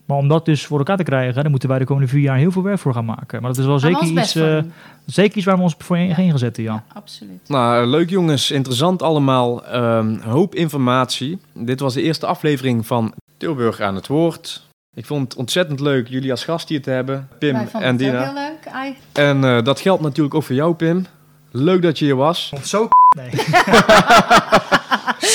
Maar 0.07 0.16
om 0.16 0.29
dat 0.29 0.45
dus 0.45 0.66
voor 0.66 0.79
elkaar 0.79 0.97
te 0.97 1.03
krijgen, 1.03 1.42
daar 1.42 1.51
moeten 1.51 1.69
wij 1.69 1.79
de 1.79 1.85
komende 1.85 2.09
vier 2.09 2.21
jaar 2.21 2.37
heel 2.37 2.51
veel 2.53 2.62
werk 2.62 2.79
voor 2.79 2.92
gaan 2.95 3.05
maken. 3.05 3.40
Maar 3.42 3.51
dat 3.51 3.61
is 3.61 3.66
wel 3.66 3.79
zeker 3.79 4.07
iets, 4.07 4.35
eh, 4.35 4.59
zeker 5.07 5.37
iets 5.37 5.47
waar 5.47 5.57
we 5.57 5.62
ons 5.62 5.75
voor 5.79 5.99
in 5.99 6.07
Ja. 6.07 6.14
gaan 6.14 6.38
zetten, 6.38 6.62
ja. 6.62 6.73
Ja, 6.73 6.85
absoluut. 6.95 7.49
Nou, 7.49 7.87
leuk 7.87 8.11
jongens, 8.11 8.51
interessant 8.51 9.03
allemaal. 9.03 9.66
Ehm, 9.66 10.19
hoop 10.21 10.55
informatie. 10.55 11.38
Dit 11.53 11.81
was 11.81 11.95
de 11.95 12.03
eerste 12.03 12.27
aflevering 12.27 12.87
van 12.87 13.12
Tilburg 13.37 13.81
aan 13.81 13.95
het 13.95 14.07
woord. 14.07 14.64
Ik 14.95 15.07
vond 15.07 15.23
het 15.23 15.37
ontzettend 15.37 15.81
leuk 15.81 16.09
jullie 16.09 16.31
als 16.31 16.45
gast 16.45 16.69
hier 16.69 16.83
te 16.83 16.90
hebben, 16.90 17.29
Pim 17.38 17.53
Wij 17.53 17.66
en 17.73 17.83
het 17.88 17.99
Dina. 17.99 18.23
heel 18.23 18.35
leuk. 18.35 18.73
Ai. 18.73 18.97
En 19.12 19.45
eh, 19.45 19.62
dat 19.64 19.81
geldt 19.81 20.03
natuurlijk 20.03 20.35
ook 20.35 20.42
voor 20.42 20.55
jou, 20.55 20.75
Pim. 20.75 21.07
Leuk 21.51 21.83
dat 21.83 21.99
je 21.99 22.05
hier 22.05 22.16
was. 22.16 22.53
Zo 22.62 22.88
Nee. 23.16 23.31